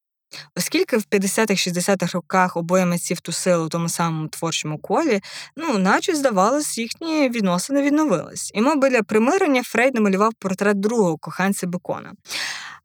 Оскільки 0.56 0.96
в 0.96 1.04
50-60-х 1.10 2.14
роках 2.14 2.56
обоє 2.56 2.86
митців 2.86 3.20
тусили 3.20 3.64
у 3.64 3.68
тому 3.68 3.88
самому 3.88 4.28
творчому 4.28 4.78
колі, 4.78 5.20
ну, 5.56 5.78
наче 5.78 6.14
здавалось, 6.14 6.78
їхні 6.78 7.28
відносини 7.28 7.82
відновились. 7.82 8.50
І, 8.54 8.60
мов 8.60 8.76
біля 8.80 9.02
примирення 9.02 9.62
Фрейд 9.62 9.94
намалював 9.94 10.32
портрет 10.38 10.80
другого 10.80 11.16
коханця 11.16 11.66
Бекона. 11.66 12.12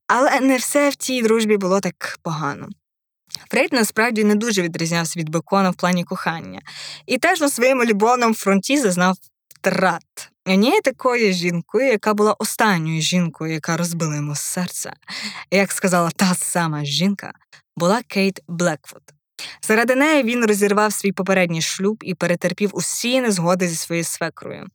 Але 0.08 0.40
не 0.40 0.58
все 0.58 0.90
в 0.90 0.96
тій 0.96 1.22
дружбі 1.22 1.58
було 1.58 1.80
так 1.80 2.20
погано. 2.24 2.68
Фройд 3.52 3.74
насправді 3.74 4.24
не 4.24 4.36
дуже 4.36 4.62
відрізнявся 4.62 5.20
від 5.20 5.30
Бекона 5.30 5.70
в 5.70 5.76
плані 5.76 6.04
кохання, 6.04 6.62
і 7.06 7.18
теж 7.18 7.42
на 7.42 7.50
своєму 7.50 7.84
любовному 7.84 8.34
фронті 8.34 8.78
зазнав 8.78 9.18
втрат. 9.60 10.32
Однією 10.45 10.82
такою 10.82 11.34
жінкою, 11.34 11.88
яка 11.88 12.13
була 12.13 12.36
останньою 12.39 13.02
жінкою, 13.02 13.54
яка 13.54 13.78
розбила 13.78 14.15
йому 14.15 14.36
серце, 14.36 14.93
як 15.52 15.72
сказала 15.72 16.10
та 16.15 16.36
сама 16.36 16.86
жінка, 16.86 17.34
була 17.78 18.02
Кейт 18.08 18.39
Блеквуд. 18.48 19.02
Заради 19.62 19.95
неї 19.95 20.24
він 20.24 20.45
розірвав 20.45 20.93
свій 20.93 21.12
попередній 21.12 21.62
шлюб 21.62 21.98
і 22.02 22.15
перетерпів 22.15 22.69
усі 22.74 23.22
незгоди 23.22 23.67
зі 23.67 23.76
своєю 23.76 24.04
свекрою. 24.04 24.65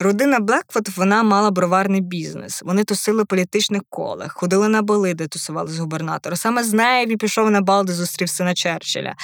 Родина 0.00 0.40
Блеквуд 0.40 0.88
вона 0.96 1.22
мала 1.22 1.50
броварний 1.50 2.00
бізнес. 2.00 2.62
Вони 2.64 2.84
тусили 2.84 3.22
в 3.22 3.26
політичних 3.26 3.82
колах, 3.88 4.32
ходили 4.32 4.68
на 4.68 4.82
бали, 4.82 5.14
де 5.14 5.26
тусували 5.26 5.70
з 5.70 5.78
губернаторами. 5.78 6.36
Саме 6.36 6.64
з 6.64 6.72
нею 6.72 7.06
він 7.06 7.18
пішов 7.18 7.50
на 7.50 7.60
бал, 7.60 7.84
де 7.84 7.92
зустрів 7.92 8.28
сина 8.28 8.54
Черчилля. 8.54 9.14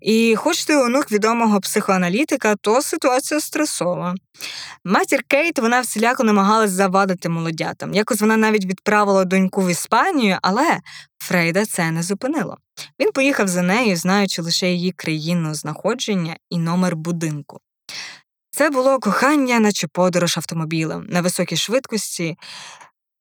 І, 0.00 0.36
хоч 0.36 0.64
ти 0.64 0.76
онук 0.76 1.12
відомого 1.12 1.60
психоаналітика, 1.60 2.56
то 2.60 2.82
ситуація 2.82 3.40
стресова. 3.40 4.14
Матір 4.84 5.22
Кейт 5.22 5.58
вона 5.58 5.80
всіляко 5.80 6.24
намагалась 6.24 6.70
завадити 6.70 7.28
молодятам. 7.28 7.94
Якось 7.94 8.20
вона 8.20 8.36
навіть 8.36 8.64
відправила 8.64 9.24
доньку 9.24 9.62
в 9.62 9.70
Іспанію, 9.70 10.38
але 10.42 10.78
Фрейда 11.18 11.66
це 11.66 11.90
не 11.90 12.02
зупинило. 12.02 12.56
Він 13.00 13.12
поїхав 13.12 13.48
за 13.48 13.62
нею, 13.62 13.96
знаючи 13.96 14.42
лише 14.42 14.70
її 14.70 14.92
країнного 14.92 15.54
знаходження 15.54 16.36
і 16.50 16.58
номер 16.58 16.96
будинку. 16.96 17.60
Це 18.50 18.70
було 18.70 18.98
кохання, 18.98 19.60
наче 19.60 19.88
подорож 19.88 20.36
автомобілем 20.36 21.06
на 21.10 21.20
високій 21.20 21.56
швидкості. 21.56 22.36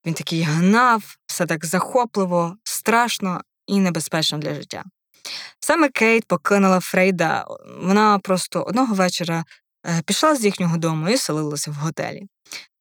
Він 0.06 0.13
такий 0.13 0.42
гнав, 0.42 1.15
все 1.26 1.46
так 1.46 1.65
захопливо, 1.65 2.56
страшно 2.63 3.42
і 3.68 3.80
небезпечно 3.80 4.38
для 4.38 4.56
життя. 4.56 4.84
Саме 5.60 5.89
Кейт 5.89 6.25
покинула 6.25 6.79
Фрейда, 6.79 7.45
вона 7.82 8.19
просто 8.19 8.62
одного 8.62 8.95
вечора 8.95 9.45
е, 9.86 10.01
пішла 10.05 10.36
з 10.36 10.45
їхнього 10.45 10.77
дому 10.77 11.10
і 11.10 11.17
селилася 11.17 11.71
в 11.71 11.73
готелі. 11.73 12.27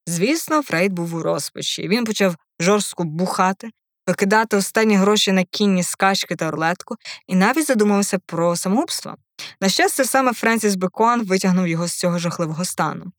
Звісно, 0.06 0.62
Фрейд 0.62 0.92
був 0.92 1.14
у 1.14 1.22
розпачі. 1.22 1.88
Він 1.88 2.04
почав 2.04 2.36
жорстко 2.60 3.04
бухати, 3.04 3.70
викидати 4.06 4.56
останні 4.56 4.96
гроші 4.96 5.32
на 5.32 5.44
кінні 5.44 5.82
скачки 5.82 6.36
та 6.36 6.48
орлетку 6.48 6.96
і 7.26 7.34
навіть 7.34 7.66
задумався 7.66 8.18
про 8.26 8.56
самогубство. 8.56 9.16
На 9.60 9.68
щастя, 9.68 10.04
саме 10.04 10.32
Френсіс 10.32 10.74
Бекон 10.74 11.26
витягнув 11.26 11.68
його 11.68 11.88
з 11.88 11.98
цього 11.98 12.18
жахливого 12.18 12.64
стану. 12.64 13.12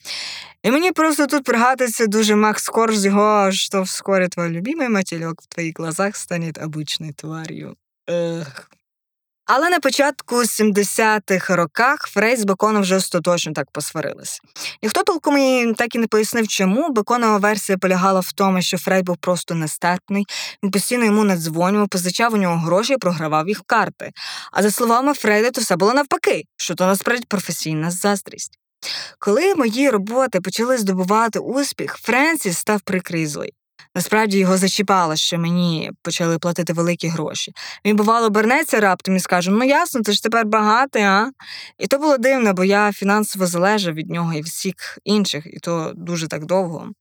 І 0.64 0.72
мені 0.72 0.92
просто 0.92 1.28
тут 1.28 1.44
пригадується 1.44 2.08
дуже 2.08 2.36
Макс 2.36 2.70
Корж 2.70 2.98
з 2.98 3.06
його 3.06 3.52
«Що 3.52 3.82
вскоре 3.82 4.30
твій 4.30 4.50
любимий 4.50 4.90
матільок 4.90 5.42
в 5.42 5.46
твоїх 5.46 5.74
глазах 5.80 6.16
стане 6.16 6.52
обичною 6.62 7.14
тварью. 7.14 7.76
Ех. 8.10 8.70
Але 9.52 9.70
на 9.70 9.80
початку 9.80 10.36
70-х 10.36 11.56
роках 11.56 12.00
Фрей 12.08 12.36
з 12.36 12.44
Беконом 12.44 12.82
вже 12.82 12.96
остаточно 12.96 13.54
так 13.54 13.72
посварилися. 13.72 14.40
Ніхто 14.84 15.04
толком 15.04 15.38
і 15.38 15.74
так 15.78 15.96
і 15.96 16.00
не 16.00 16.08
пояснив, 16.08 16.48
чому 16.48 16.90
Беконова 16.90 17.38
версія 17.38 17.78
полягала 17.78 18.20
в 18.20 18.32
тому, 18.32 18.62
що 18.62 18.78
Фрей 18.78 19.04
був 19.04 19.18
просто 19.18 19.56
нестерпний, 19.56 20.26
він 20.64 20.72
постійно 20.72 21.06
йому 21.06 21.24
надзвонював, 21.24 21.88
позичав 21.88 22.34
у 22.34 22.38
нього 22.38 22.56
гроші 22.56 22.94
і 22.94 22.98
програвав 22.98 23.48
їх 23.48 23.60
в 23.60 23.64
карти. 23.64 24.12
А 24.52 24.64
за 24.64 24.72
словами 24.72 25.14
Фрейда, 25.14 25.52
то 25.52 25.62
все 25.62 25.76
було 25.76 25.94
навпаки, 25.94 26.44
що 26.58 26.76
то 26.76 26.86
насправді 26.86 27.26
професійна 27.28 27.92
заздрість. 27.92 28.60
Коли 29.20 29.56
мої 29.56 29.90
роботи 29.90 30.42
почали 30.42 30.78
здобувати 30.78 31.40
успіх, 31.40 31.96
Френсіс 31.96 32.58
став 32.58 32.82
прикрий 32.82 33.28
Насправді 33.96 34.38
його 34.38 34.58
зачіпало, 34.58 35.16
що 35.16 35.40
мені 35.40 35.92
почали 36.02 36.40
платити 36.40 36.74
великі 36.74 37.08
гроші. 37.08 37.54
Він, 37.86 37.96
бувало, 37.96 38.28
обернеться 38.28 38.80
раптом 38.80 39.16
і 39.16 39.20
скаже: 39.20 39.52
Ну 39.52 39.64
ясно, 39.64 40.02
ти 40.02 40.12
ж 40.12 40.24
тепер 40.24 40.46
багатий, 40.46 41.04
а? 41.04 41.32
І 41.78 41.88
то 41.88 41.98
було 41.98 42.18
дивно, 42.18 42.54
бо 42.54 42.64
я 42.64 42.92
фінансово 42.92 43.48
залежав 43.48 43.94
від 43.94 44.10
нього 44.10 44.34
і 44.34 44.42
всіх 44.42 45.00
інших, 45.04 45.44
і 45.46 45.60
то 45.60 45.94
дуже 45.96 46.28
так 46.28 46.46
довго. 46.46 46.92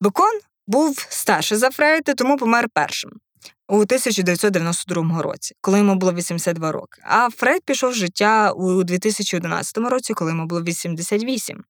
Бекон 0.00 0.40
був 0.66 1.06
старший 1.08 1.58
за 1.58 1.70
Фрейда, 1.70 2.14
тому 2.14 2.36
помер 2.36 2.68
першим. 2.74 3.10
У 3.68 3.76
1992 3.76 5.22
році, 5.22 5.54
коли 5.60 5.78
йому 5.78 5.94
було 5.94 6.12
82 6.12 6.72
роки. 6.72 7.02
А 7.04 7.30
Фрейд 7.30 7.62
пішов 7.64 7.90
в 7.90 7.94
життя 7.94 8.52
у 8.52 8.84
2011 8.84 9.78
році, 9.78 10.14
коли 10.14 10.30
йому 10.30 10.46
було 10.46 10.62
88. 10.62 11.64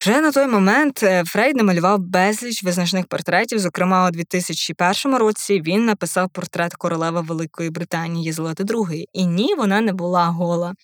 Вже 0.00 0.20
на 0.20 0.32
той 0.32 0.46
момент 0.46 1.02
е, 1.02 1.24
Фрейд 1.24 1.56
намалював 1.56 1.98
безліч 1.98 2.62
визначних 2.62 3.06
портретів. 3.06 3.58
Зокрема, 3.58 4.08
у 4.08 4.10
2001 4.10 5.18
році 5.18 5.60
він 5.60 5.84
написав 5.84 6.30
портрет 6.30 6.74
королеви 6.74 7.20
Великої 7.20 7.70
Британії 7.70 8.24
Єзелати 8.24 8.64
II. 8.64 9.04
І 9.12 9.26
ні, 9.26 9.54
вона 9.54 9.80
не 9.80 9.92
була 9.92 10.26
гола. 10.26 10.74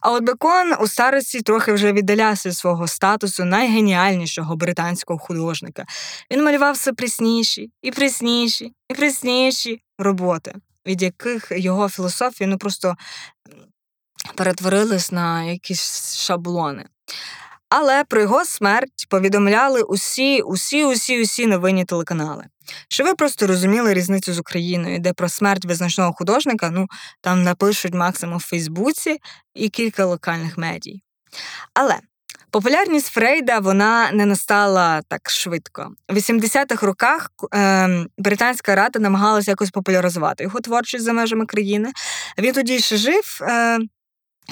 А 0.00 0.10
от 0.12 0.24
Бекон 0.24 0.72
у 0.80 0.86
старості 0.86 1.40
трохи 1.40 1.72
вже 1.72 1.92
віддалявся 1.92 2.52
свого 2.52 2.88
статусу 2.88 3.44
найгеніальнішого 3.44 4.56
британського 4.56 5.18
художника. 5.18 5.84
Він 6.30 6.44
малював 6.44 6.74
все 6.74 6.92
пресніші, 6.92 7.70
і 7.82 7.90
пресніші, 7.90 8.72
і 8.88 8.94
пресніші 8.94 9.80
роботи, 9.98 10.54
від 10.86 11.02
яких 11.02 11.48
його 11.50 11.88
філософії 11.88 12.50
ну 12.50 12.58
просто 12.58 12.94
перетворились 14.34 15.12
на 15.12 15.44
якісь 15.44 16.16
шаблони. 16.16 16.84
Але 17.74 18.04
про 18.04 18.20
його 18.20 18.44
смерть 18.44 19.06
повідомляли 19.08 19.82
усі, 19.82 20.42
усі, 20.42 20.84
усі, 20.84 21.22
усі 21.22 21.46
новинні 21.46 21.84
телеканали. 21.84 22.44
Що 22.88 23.04
ви 23.04 23.14
просто 23.14 23.46
розуміли 23.46 23.94
різницю 23.94 24.32
з 24.32 24.38
Україною, 24.38 24.98
де 24.98 25.12
про 25.12 25.28
смерть 25.28 25.64
визначного 25.64 26.12
художника 26.12 26.70
ну 26.70 26.86
там 27.20 27.42
напишуть 27.42 27.94
максимум 27.94 28.38
в 28.38 28.42
Фейсбуці 28.42 29.18
і 29.54 29.68
кілька 29.68 30.04
локальних 30.04 30.58
медій. 30.58 31.02
Але 31.74 31.98
популярність 32.50 33.06
Фрейда 33.06 33.58
вона 33.58 34.10
не 34.12 34.26
настала 34.26 35.02
так 35.08 35.30
швидко. 35.30 35.90
У 36.08 36.12
80-х 36.12 36.86
роках 36.86 37.30
е, 37.54 38.06
британська 38.18 38.74
рада 38.74 38.98
намагалася 38.98 39.50
якось 39.50 39.70
популяризувати 39.70 40.44
його 40.44 40.60
творчість 40.60 41.04
за 41.04 41.12
межами 41.12 41.46
країни. 41.46 41.92
Він 42.38 42.52
тоді 42.52 42.78
ще 42.78 42.96
жив. 42.96 43.38
Е, 43.42 43.78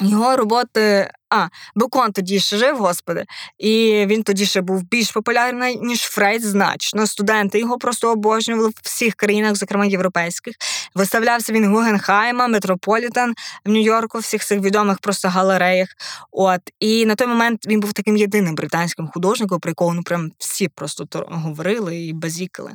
його 0.01 0.37
роботи 0.37 1.11
А, 1.31 1.49
Бекон 1.75 2.13
тоді 2.13 2.41
ще 2.41 2.57
жив, 2.57 2.79
господи, 2.79 3.25
і 3.59 4.05
він 4.07 4.23
тоді 4.23 4.47
ще 4.47 4.61
був 4.61 4.83
більш 4.83 5.11
популярний, 5.11 5.77
ніж 5.77 6.01
Фрейд, 6.01 6.43
значно. 6.43 7.07
Студенти 7.07 7.59
його 7.59 7.79
просто 7.79 8.13
обожнювали 8.13 8.69
в 8.69 8.73
всіх 8.83 9.15
країнах, 9.15 9.57
зокрема 9.57 9.87
європейських. 9.87 10.55
Виставлявся 10.95 11.53
він 11.53 11.75
Гугенхайма, 11.75 12.49
Метрополітен 12.49 13.35
в 13.65 13.69
Нью-Йорку, 13.69 14.19
всіх 14.19 14.45
цих 14.45 14.61
відомих 14.61 14.99
просто 14.99 15.29
галереях. 15.29 15.89
От 16.33 16.61
і 16.81 17.07
на 17.07 17.15
той 17.15 17.27
момент 17.27 17.67
він 17.67 17.81
був 17.81 17.93
таким 17.93 18.17
єдиним 18.17 18.55
британським 18.55 19.09
художником, 19.09 19.61
про 19.61 19.71
якого 19.71 19.95
ну 19.95 20.03
прям 20.03 20.31
всі 20.39 20.69
просто 20.69 21.07
говорили 21.29 21.99
і 21.99 22.13
базікали. 22.13 22.73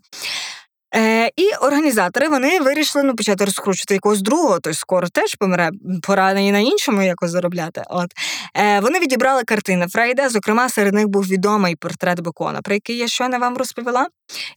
І 1.36 1.50
організатори 1.62 2.30
вони 2.30 2.60
вирішили 2.60 3.04
ну, 3.04 3.16
почати 3.16 3.46
розкручувати 3.46 3.94
якогось 3.94 4.22
другого, 4.22 4.60
той 4.60 4.74
скоро 4.74 5.08
теж 5.08 5.36
помре, 5.36 5.72
пора 6.04 6.32
і 6.32 6.52
на 6.52 6.60
іншому 6.60 7.02
якось 7.02 7.32
заробляти. 7.32 7.84
От 7.90 8.12
е, 8.58 8.80
Вони 8.80 9.00
відібрали 9.00 9.44
картини 9.44 9.88
Фрейда, 9.88 10.30
зокрема, 10.30 10.70
серед 10.70 10.94
них 10.94 11.08
був 11.08 11.24
відомий 11.24 11.76
портрет 11.76 12.20
Бекона, 12.20 12.62
про 12.62 12.74
який 12.74 12.98
я 12.98 13.08
щойно 13.08 13.40
вам 13.40 13.58
розповіла. 13.58 14.08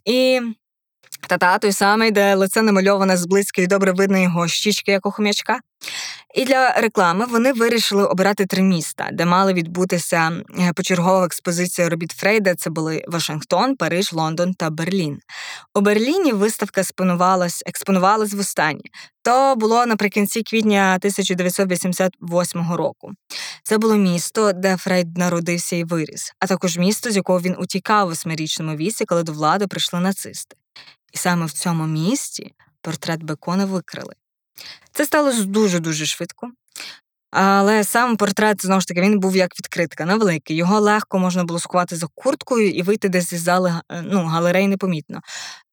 І 0.04 0.40
та-та, 1.26 1.59
той 1.59 1.72
самий, 1.72 2.11
де 2.11 2.35
лице 2.35 2.62
намальоване 2.62 3.16
зблизька 3.16 3.62
і 3.62 3.66
добре 3.66 3.92
видно 3.92 4.18
його 4.18 4.48
щічки, 4.48 4.92
як 4.92 5.07
у 5.07 5.11
хом'ячка. 5.11 5.61
І 6.35 6.44
для 6.44 6.72
реклами 6.72 7.26
вони 7.26 7.52
вирішили 7.52 8.04
обирати 8.04 8.46
три 8.46 8.62
міста, 8.62 9.09
де 9.12 9.24
мали 9.24 9.52
відбутися 9.52 10.33
е, 10.59 10.72
почергова 10.72 11.26
експозиція 11.26 11.88
робіт 11.88 12.12
Фрейда. 12.12 12.54
Це 12.54 12.70
були 12.70 13.04
Вашингтон, 13.09 13.76
Париж, 13.76 14.12
Лондон 14.12 14.54
та 14.54 14.70
Берлін. 14.70 15.18
У 15.74 15.81
Берліні 15.81 16.33
виставка 16.33 16.81
експонувалась, 16.81 17.62
експонувалась 17.66 18.35
в 18.35 18.40
останні. 18.40 18.85
То 19.22 19.54
було 19.57 19.87
наприкінці 19.87 20.42
квітня 20.42 20.94
1988 20.98 22.72
року. 22.72 23.12
Це 23.62 23.78
було 23.78 23.96
місто, 23.96 24.52
де 24.52 24.76
Фрейд 24.76 25.18
народився 25.18 25.76
і 25.76 25.85
виріс, 25.85 26.33
а 26.38 26.46
також 26.46 26.78
місто, 26.78 27.11
з 27.11 27.16
якого 27.16 27.40
він 27.40 27.57
утікав 27.59 28.07
у 28.07 28.09
восьмирічному 28.09 28.76
віці, 28.76 29.04
коли 29.04 29.22
до 29.22 29.33
влади 29.33 29.66
прийшли 29.66 30.00
нацисти. 30.00 30.57
І 31.12 31.18
саме 31.18 31.46
в 31.46 31.52
цьому 31.52 31.86
місті 31.86 32.54
портрет 32.80 33.22
Бекона 33.22 33.64
викрили. 33.64 34.14
Це 34.92 35.04
сталося 35.04 35.44
дуже-дуже 35.44 36.06
швидко. 36.06 36.50
Але 37.30 37.84
сам 37.84 38.16
портрет, 38.16 38.62
знову 38.62 38.80
ж 38.80 38.86
таки, 38.86 39.00
він 39.00 39.18
був 39.18 39.36
як 39.36 39.58
відкритка, 39.58 40.04
невеликий. 40.04 40.56
Його 40.56 40.80
легко 40.80 41.18
можна 41.18 41.44
було 41.44 41.58
сховати 41.58 41.96
за 41.96 42.06
курткою 42.14 42.70
і 42.70 42.82
вийти 42.82 43.08
десь 43.08 43.32
із 43.32 43.42
зали 43.42 43.80
е, 43.92 44.02
ну, 44.02 44.24
галерей 44.24 44.68
непомітно. 44.68 45.20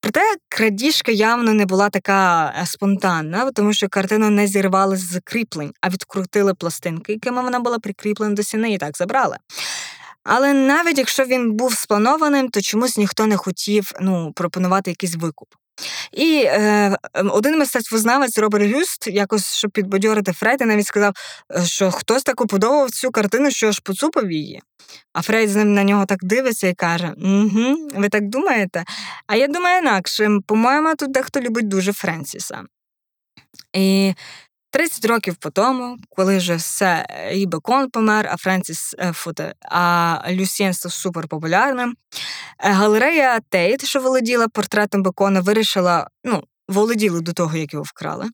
Проте 0.01 0.21
крадіжка 0.49 1.11
явно 1.11 1.53
не 1.53 1.65
була 1.65 1.89
така 1.89 2.47
е, 2.61 2.65
спонтанна, 2.65 3.51
тому 3.51 3.73
що 3.73 3.89
картина 3.89 4.29
не 4.29 4.47
зірвалася 4.47 5.05
з 5.05 5.19
кріплень, 5.23 5.71
а 5.81 5.89
відкрутили 5.89 6.53
пластинки, 6.53 7.13
якими 7.13 7.41
вона 7.41 7.59
була 7.59 7.79
прикріплена 7.79 8.35
до 8.35 8.43
стіни, 8.43 8.73
і 8.73 8.77
так 8.77 8.97
забрали. 8.97 9.37
Але 10.25 10.53
навіть 10.53 10.97
якщо 10.97 11.25
він 11.25 11.53
був 11.53 11.73
спланованим, 11.73 12.49
то 12.49 12.61
чомусь 12.61 12.97
ніхто 12.97 13.25
не 13.25 13.37
хотів 13.37 13.91
ну, 13.99 14.31
пропонувати 14.35 14.91
якийсь 14.91 15.15
викуп. 15.15 15.47
І 16.11 16.43
е, 16.45 16.97
один 17.13 17.59
мистецтвознавець 17.59 18.37
Роберт 18.37 18.75
Гюст, 18.75 19.07
якось 19.07 19.53
щоб 19.53 19.71
підбадьорити 19.71 20.31
Фрейда, 20.31 20.65
навіть 20.65 20.87
сказав, 20.87 21.13
е, 21.55 21.65
що 21.65 21.91
хтось 21.91 22.23
так 22.23 22.41
уподобав 22.41 22.91
цю 22.91 23.11
картину, 23.11 23.51
що 23.51 23.67
аж 23.67 23.79
поцупив 23.79 24.31
її. 24.31 24.61
А 25.13 25.21
Фрейд 25.21 25.49
з 25.49 25.55
ним 25.55 25.73
на 25.73 25.83
нього 25.83 26.05
так 26.05 26.19
дивиться 26.21 26.67
і 26.67 26.73
каже: 26.73 27.13
«Угу, 27.17 27.89
Ви 27.95 28.09
так 28.09 28.29
думаєте? 28.29 28.83
А 29.27 29.35
я 29.35 29.47
думаю 29.47 29.81
інакше. 29.81 30.29
По-моєму, 30.47 30.95
тут 30.95 31.11
дехто 31.11 31.41
любить 31.41 31.67
дуже 31.67 31.93
Френсіса. 31.93 32.63
І 33.73 34.13
30 34.75 35.05
років 35.05 35.35
по 35.35 35.49
тому, 35.49 35.97
коли 36.09 36.37
вже 36.37 36.55
все 36.55 37.05
і 37.33 37.45
Бекон 37.45 37.89
помер, 37.89 38.29
а 38.31 38.37
Френсіс 38.37 38.95
е, 38.99 39.11
Футе, 39.13 39.53
а 39.61 40.17
Люсьєн 40.31 40.73
став 40.73 40.91
суперпопулярним, 40.91 41.95
е, 42.59 42.71
галерея 42.71 43.39
Тейт, 43.49 43.85
що 43.85 43.99
володіла 43.99 44.47
портретом 44.47 45.03
Бекона, 45.03 45.41
вирішила 45.41 46.07
ну, 46.23 46.43
володіли 46.67 47.21
до 47.21 47.33
того, 47.33 47.57
як 47.57 47.73
його 47.73 47.83
вкрали, 47.83 48.29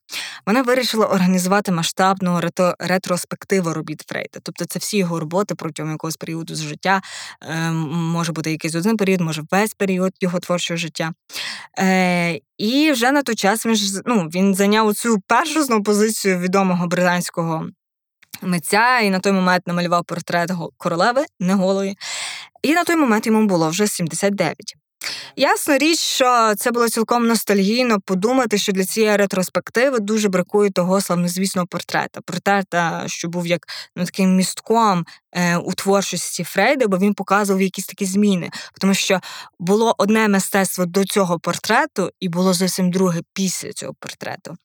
вона 0.45 0.61
вирішила 0.61 1.05
організувати 1.05 1.71
масштабну 1.71 2.39
ретроспективу 2.79 3.73
робіт 3.73 4.01
Фрейда. 4.07 4.39
Тобто 4.43 4.65
це 4.65 4.79
всі 4.79 4.97
його 4.97 5.19
роботи 5.19 5.55
протягом 5.55 5.91
якогось 5.91 6.17
періоду 6.17 6.55
з 6.55 6.61
життя, 6.61 7.01
е, 7.43 7.71
може 7.71 8.31
бути 8.31 8.51
якийсь 8.51 8.75
один 8.75 8.97
період, 8.97 9.21
може 9.21 9.43
весь 9.51 9.73
період 9.73 10.11
його 10.21 10.39
творчого 10.39 10.77
життя. 10.77 11.13
Е, 11.79 12.39
І 12.57 12.91
вже 12.91 13.11
на 13.11 13.23
той 13.23 13.35
час 13.35 13.65
він 13.65 13.75
ж 13.75 14.01
ну, 14.05 14.23
він 14.23 14.55
зайняв 14.55 14.95
цю 14.95 15.19
першу 15.27 15.63
знову 15.63 15.83
позицію 15.83 16.39
відомого 16.39 16.87
британського 16.87 17.67
митця 18.41 18.99
і 18.99 19.09
на 19.09 19.19
той 19.19 19.31
момент 19.31 19.67
намалював 19.67 20.05
портрет 20.05 20.51
королеви, 20.77 21.25
не 21.39 21.53
голої. 21.53 21.97
І 22.63 22.73
на 22.73 22.83
той 22.83 22.95
момент 22.95 23.27
йому 23.27 23.45
було 23.45 23.69
вже 23.69 23.87
79. 23.87 24.55
Ясна 25.35 25.77
річ, 25.77 25.99
що 25.99 26.53
це 26.57 26.71
було 26.71 26.89
цілком 26.89 27.27
ностальгійно 27.27 27.99
подумати, 27.99 28.57
що 28.57 28.71
для 28.71 28.85
цієї 28.85 29.17
ретроспективи 29.17 29.99
дуже 29.99 30.29
бракує 30.29 30.71
того 30.71 31.01
славнозвісного 31.01 31.67
портрета. 31.67 32.21
Портрета, 32.25 33.03
що 33.07 33.27
був 33.27 33.47
як 33.47 33.67
ну, 33.95 34.05
таким 34.05 34.35
містком 34.35 35.05
е, 35.31 35.57
у 35.57 35.73
творчості 35.73 36.43
Фрейда, 36.43 36.87
бо 36.87 36.97
він 36.97 37.13
показував 37.13 37.61
якісь 37.61 37.85
такі 37.85 38.05
зміни. 38.05 38.49
Тому 38.81 38.93
що 38.93 39.19
було 39.59 39.95
одне 39.97 40.27
мистецтво 40.27 40.85
до 40.85 41.05
цього 41.05 41.39
портрету, 41.39 42.09
і 42.19 42.29
було 42.29 42.53
зовсім 42.53 42.91
друге 42.91 43.21
після 43.33 43.73
цього 43.73 43.93
портрету. 43.99 44.55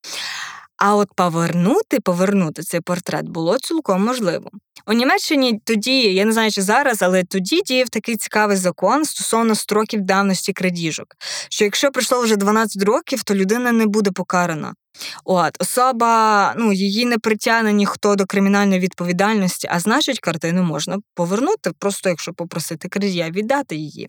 А 0.79 0.97
от 0.97 1.09
повернути, 1.15 2.01
повернути 2.01 2.63
цей 2.63 2.81
портрет 2.81 3.29
було 3.29 3.59
цілком 3.59 4.05
можливо. 4.05 4.51
У 4.87 4.93
Німеччині 4.93 5.61
тоді, 5.65 6.15
я 6.15 6.25
не 6.25 6.33
знаю, 6.33 6.51
чи 6.51 6.63
зараз, 6.63 7.03
але 7.03 7.25
тоді 7.25 7.63
діяв 7.63 7.89
такий 7.89 8.17
цікавий 8.17 8.57
закон 8.57 9.05
стосовно 9.05 9.55
строків 9.55 10.01
давності 10.01 10.53
крадіжок. 10.53 11.07
Що 11.51 11.65
якщо 11.65 11.91
пройшло 11.91 12.21
вже 12.21 12.37
12 12.37 12.83
років, 12.83 13.23
то 13.23 13.35
людина 13.35 13.73
не 13.73 13.87
буде 13.87 14.11
покарана. 14.11 14.75
От 15.25 15.57
особа, 15.59 16.55
ну 16.57 16.73
її 16.73 17.07
не 17.07 17.19
притягне 17.19 17.73
ніхто 17.73 18.17
до 18.17 18.27
кримінальної 18.27 18.81
відповідальності, 18.81 19.69
а 19.71 19.81
значить, 19.81 20.21
картину 20.21 20.63
можна 20.63 20.99
повернути, 21.15 21.71
просто 21.79 22.09
якщо 22.09 22.33
попросити 22.33 22.89
крадія 22.89 23.31
віддати 23.31 23.77
її. 23.77 24.09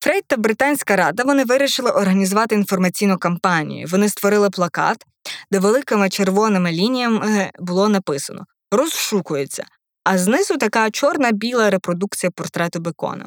Фрейд 0.00 0.24
та 0.26 0.36
Британська 0.36 0.96
рада 0.96 1.22
вони 1.24 1.44
вирішили 1.44 1.90
організувати 1.90 2.54
інформаційну 2.54 3.18
кампанію. 3.18 3.86
Вони 3.90 4.08
створили 4.08 4.50
плакат, 4.50 5.04
де 5.50 5.58
великими 5.58 6.10
червоними 6.10 6.72
лініями 6.72 7.50
було 7.58 7.88
написано 7.88 8.44
Розшукується. 8.70 9.64
А 10.04 10.18
знизу 10.18 10.56
така 10.56 10.90
чорна-біла 10.90 11.70
репродукція 11.70 12.30
портрету 12.30 12.80
бекона. 12.80 13.26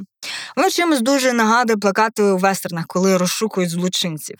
Воно 0.56 0.70
чимось 0.70 1.02
дуже 1.02 1.34
нагадує 1.34 1.78
плакати 1.78 2.24
у 2.24 2.38
вестернах, 2.38 2.86
коли 2.88 3.18
розшукують 3.18 3.70
злочинців. 3.70 4.38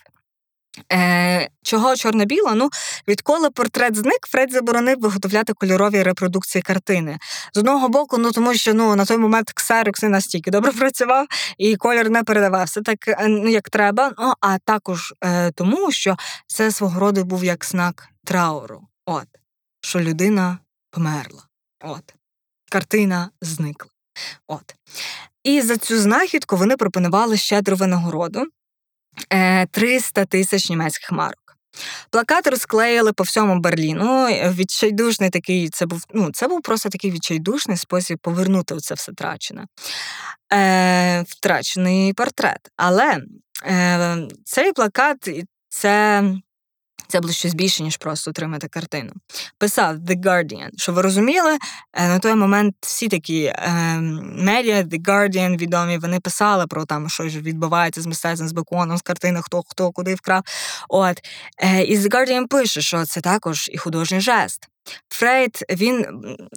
Е, 0.92 1.48
Чого 1.62 1.96
чорно-біло? 1.96 2.54
Ну, 2.54 2.70
відколи 3.08 3.50
портрет 3.50 3.96
зник, 3.96 4.26
Фред 4.28 4.52
заборонив 4.52 5.00
виготовляти 5.00 5.52
кольорові 5.52 6.02
репродукції 6.02 6.62
картини. 6.62 7.18
З 7.54 7.58
одного 7.58 7.88
боку, 7.88 8.18
ну 8.18 8.32
тому 8.32 8.54
що 8.54 8.74
ну, 8.74 8.96
на 8.96 9.04
той 9.04 9.16
момент 9.16 9.52
ксерокс 9.52 10.02
не 10.02 10.08
настільки 10.08 10.50
добре 10.50 10.72
працював, 10.78 11.26
і 11.58 11.76
колір 11.76 12.10
не 12.10 12.22
передавався 12.22 12.82
так, 12.82 13.08
е, 13.08 13.28
ну, 13.28 13.48
як 13.48 13.70
треба. 13.70 14.12
Ну, 14.18 14.32
а 14.40 14.58
також 14.58 15.14
е, 15.24 15.50
тому, 15.50 15.90
що 15.90 16.16
це 16.46 16.70
свого 16.70 17.00
роду 17.00 17.24
був 17.24 17.44
як 17.44 17.64
знак 17.64 18.08
трауру. 18.24 18.82
От, 19.06 19.28
що 19.80 20.00
людина 20.00 20.58
померла. 20.90 21.42
От, 21.84 22.14
картина 22.70 23.30
зникла. 23.40 23.90
От. 24.46 24.74
І 25.44 25.60
за 25.60 25.76
цю 25.76 25.98
знахідку 25.98 26.56
вони 26.56 26.76
пропонували 26.76 27.36
щедру 27.36 27.76
винагороду. 27.76 28.44
300 29.70 30.20
е, 30.20 30.24
тисяч 30.24 30.70
німецьких 30.70 31.12
марок. 31.12 31.46
Плакат 32.10 32.46
розклеїли 32.46 33.12
по 33.12 33.24
всьому 33.24 33.60
Берліну. 33.60 34.26
Відчайдушний 34.26 35.30
такий, 35.30 35.68
це 35.68 35.86
був 35.86 36.04
ну, 36.14 36.30
це 36.32 36.48
був 36.48 36.62
просто 36.62 36.88
такий 36.88 37.10
відчайдушний 37.10 37.76
спосіб 37.76 38.18
повернути 38.18 38.76
це 38.76 38.94
все 38.94 39.12
втрачене. 39.12 39.66
Е, 40.52 41.22
Втрачений 41.28 42.12
портрет. 42.12 42.70
Але 42.76 43.18
е, 43.66 44.16
цей 44.44 44.72
плакат 44.72 45.30
це 45.68 46.22
це 47.08 47.20
було 47.20 47.32
щось 47.32 47.54
більше, 47.54 47.82
ніж 47.82 47.96
просто 47.96 48.30
отримати 48.30 48.68
картину. 48.68 49.12
Писав 49.58 49.96
The 49.96 50.20
Guardian. 50.20 50.68
Що 50.76 50.92
ви 50.92 51.02
розуміли, 51.02 51.58
е, 51.92 52.08
на 52.08 52.18
той 52.18 52.34
момент 52.34 52.74
всі 52.80 53.08
такі 53.08 53.44
е, 53.44 53.98
медіа, 54.22 54.82
The 54.82 55.02
Guardian 55.02 55.56
відомі, 55.56 55.98
вони 55.98 56.20
писали 56.20 56.66
про 56.66 56.84
там, 56.84 57.08
що 57.08 57.28
ж 57.28 57.40
відбувається 57.40 58.02
з 58.02 58.06
мистецтвом, 58.06 58.48
з 58.48 58.52
беконом, 58.52 58.98
з 58.98 59.02
картини, 59.02 59.40
хто 59.42 59.62
хто 59.68 59.90
куди 59.90 60.14
вкрав. 60.14 60.42
От. 60.88 61.20
Е, 61.58 61.82
і 61.82 61.98
The 61.98 62.08
Guardian 62.08 62.46
пише, 62.46 62.80
що 62.80 63.04
це 63.04 63.20
також 63.20 63.70
і 63.72 63.78
художній 63.78 64.20
жест. 64.20 64.68
Фрейд 65.08 65.64
він 65.70 66.06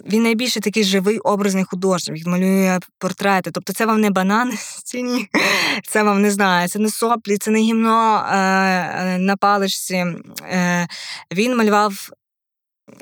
він 0.06 0.22
найбільше 0.22 0.60
такий 0.60 0.84
живий 0.84 1.18
образний 1.18 1.64
художник, 1.64 2.16
він 2.16 2.32
малює 2.32 2.78
портрети. 2.98 3.50
Тобто 3.50 3.72
це 3.72 3.86
вам 3.86 4.00
не 4.00 4.10
банан 4.10 4.52
стіні, 4.56 5.28
це 5.88 6.02
вам 6.02 6.22
не 6.22 6.30
знаю, 6.30 6.68
це 6.68 6.78
не 6.78 6.90
соплі, 6.90 7.36
це 7.38 7.50
не 7.50 7.58
гімно 7.58 8.16
е, 8.16 9.18
на 9.18 9.36
паличці. 9.36 10.06
Е, 10.42 10.88
Він 11.32 11.56
малював 11.56 12.10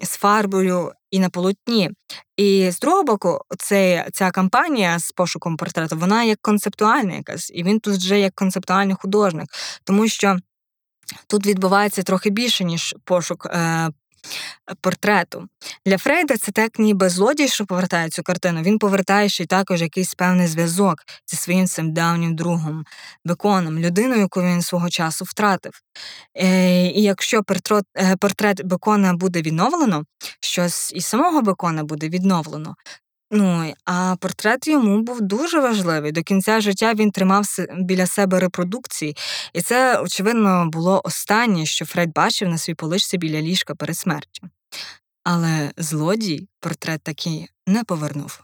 з 0.02 0.16
фарбою 0.16 0.92
і 1.10 1.18
на 1.18 1.28
полотні. 1.28 1.90
І 2.36 2.70
з 2.70 2.78
другого 2.78 3.02
боку, 3.02 3.40
цей, 3.58 4.04
ця 4.12 4.30
кампанія 4.30 4.98
з 4.98 5.12
пошуком 5.12 5.56
портрету, 5.56 5.96
вона 5.96 6.24
як 6.24 6.38
концептуальна 6.42 7.14
якась, 7.14 7.50
і 7.54 7.62
він 7.62 7.80
тут 7.80 7.96
вже 7.96 8.20
як 8.20 8.34
концептуальний 8.34 8.96
художник, 9.00 9.48
тому 9.84 10.08
що 10.08 10.36
тут 11.26 11.46
відбувається 11.46 12.02
трохи 12.02 12.30
більше, 12.30 12.64
ніж 12.64 12.94
пошук 13.04 13.46
е, 13.46 13.88
портрету. 14.80 15.48
Для 15.86 15.98
Фрейда 15.98 16.36
це 16.36 16.52
так 16.52 16.78
ніби 16.78 17.08
злодій, 17.08 17.48
що 17.48 17.66
повертає 17.66 18.08
цю 18.10 18.22
картину. 18.22 18.62
Він 18.62 18.78
повертає 18.78 19.28
ще 19.28 19.44
й 19.44 19.46
також 19.46 19.82
якийсь 19.82 20.14
певний 20.14 20.46
зв'язок 20.46 20.98
зі 21.26 21.36
своїм 21.36 21.66
цим 21.66 21.92
давнім 21.92 22.36
другом, 22.36 22.84
беконом, 23.24 23.78
людиною, 23.78 24.20
яку 24.20 24.42
він 24.42 24.62
свого 24.62 24.90
часу 24.90 25.24
втратив. 25.24 25.72
Е, 26.34 26.86
І 26.86 27.02
якщо 27.02 27.42
портрет, 27.42 27.84
портрет 28.20 28.62
бекона 28.64 29.14
буде 29.14 29.42
відновлено, 29.42 30.04
щось 30.40 30.92
і 30.92 31.00
самого 31.00 31.42
бекона 31.42 31.84
буде 31.84 32.08
відновлено. 32.08 32.74
Ну, 33.30 33.74
а 33.84 34.16
портрет 34.20 34.66
йому 34.66 35.02
був 35.02 35.20
дуже 35.20 35.60
важливий. 35.60 36.12
До 36.12 36.22
кінця 36.22 36.60
життя 36.60 36.94
він 36.94 37.10
тримав 37.10 37.44
біля 37.78 38.06
себе 38.06 38.40
репродукції, 38.40 39.16
і 39.52 39.62
це, 39.62 40.00
очевидно, 40.00 40.68
було 40.72 41.00
останнє, 41.04 41.66
що 41.66 41.86
Фред 41.86 42.12
бачив 42.12 42.48
на 42.48 42.58
свій 42.58 42.74
поличці 42.74 43.18
біля 43.18 43.40
ліжка 43.40 43.74
перед 43.74 43.96
смертю. 43.96 44.48
Але 45.24 45.72
злодій 45.76 46.48
портрет 46.60 47.02
таки 47.02 47.48
не 47.66 47.84
повернув. 47.84 48.40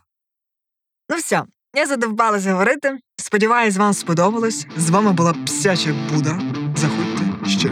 Ну 1.10 1.16
все, 1.16 1.42
я 1.74 1.86
задовбалася 1.86 2.52
говорити. 2.52 2.98
Сподіваюсь, 3.16 3.76
вам 3.76 3.94
сподобалось. 3.94 4.66
З 4.76 4.90
вами 4.90 5.12
була 5.12 5.34
псяча 5.46 5.94
Буда. 6.10 6.40
Заходьте 6.76 7.50
ще. 7.50 7.70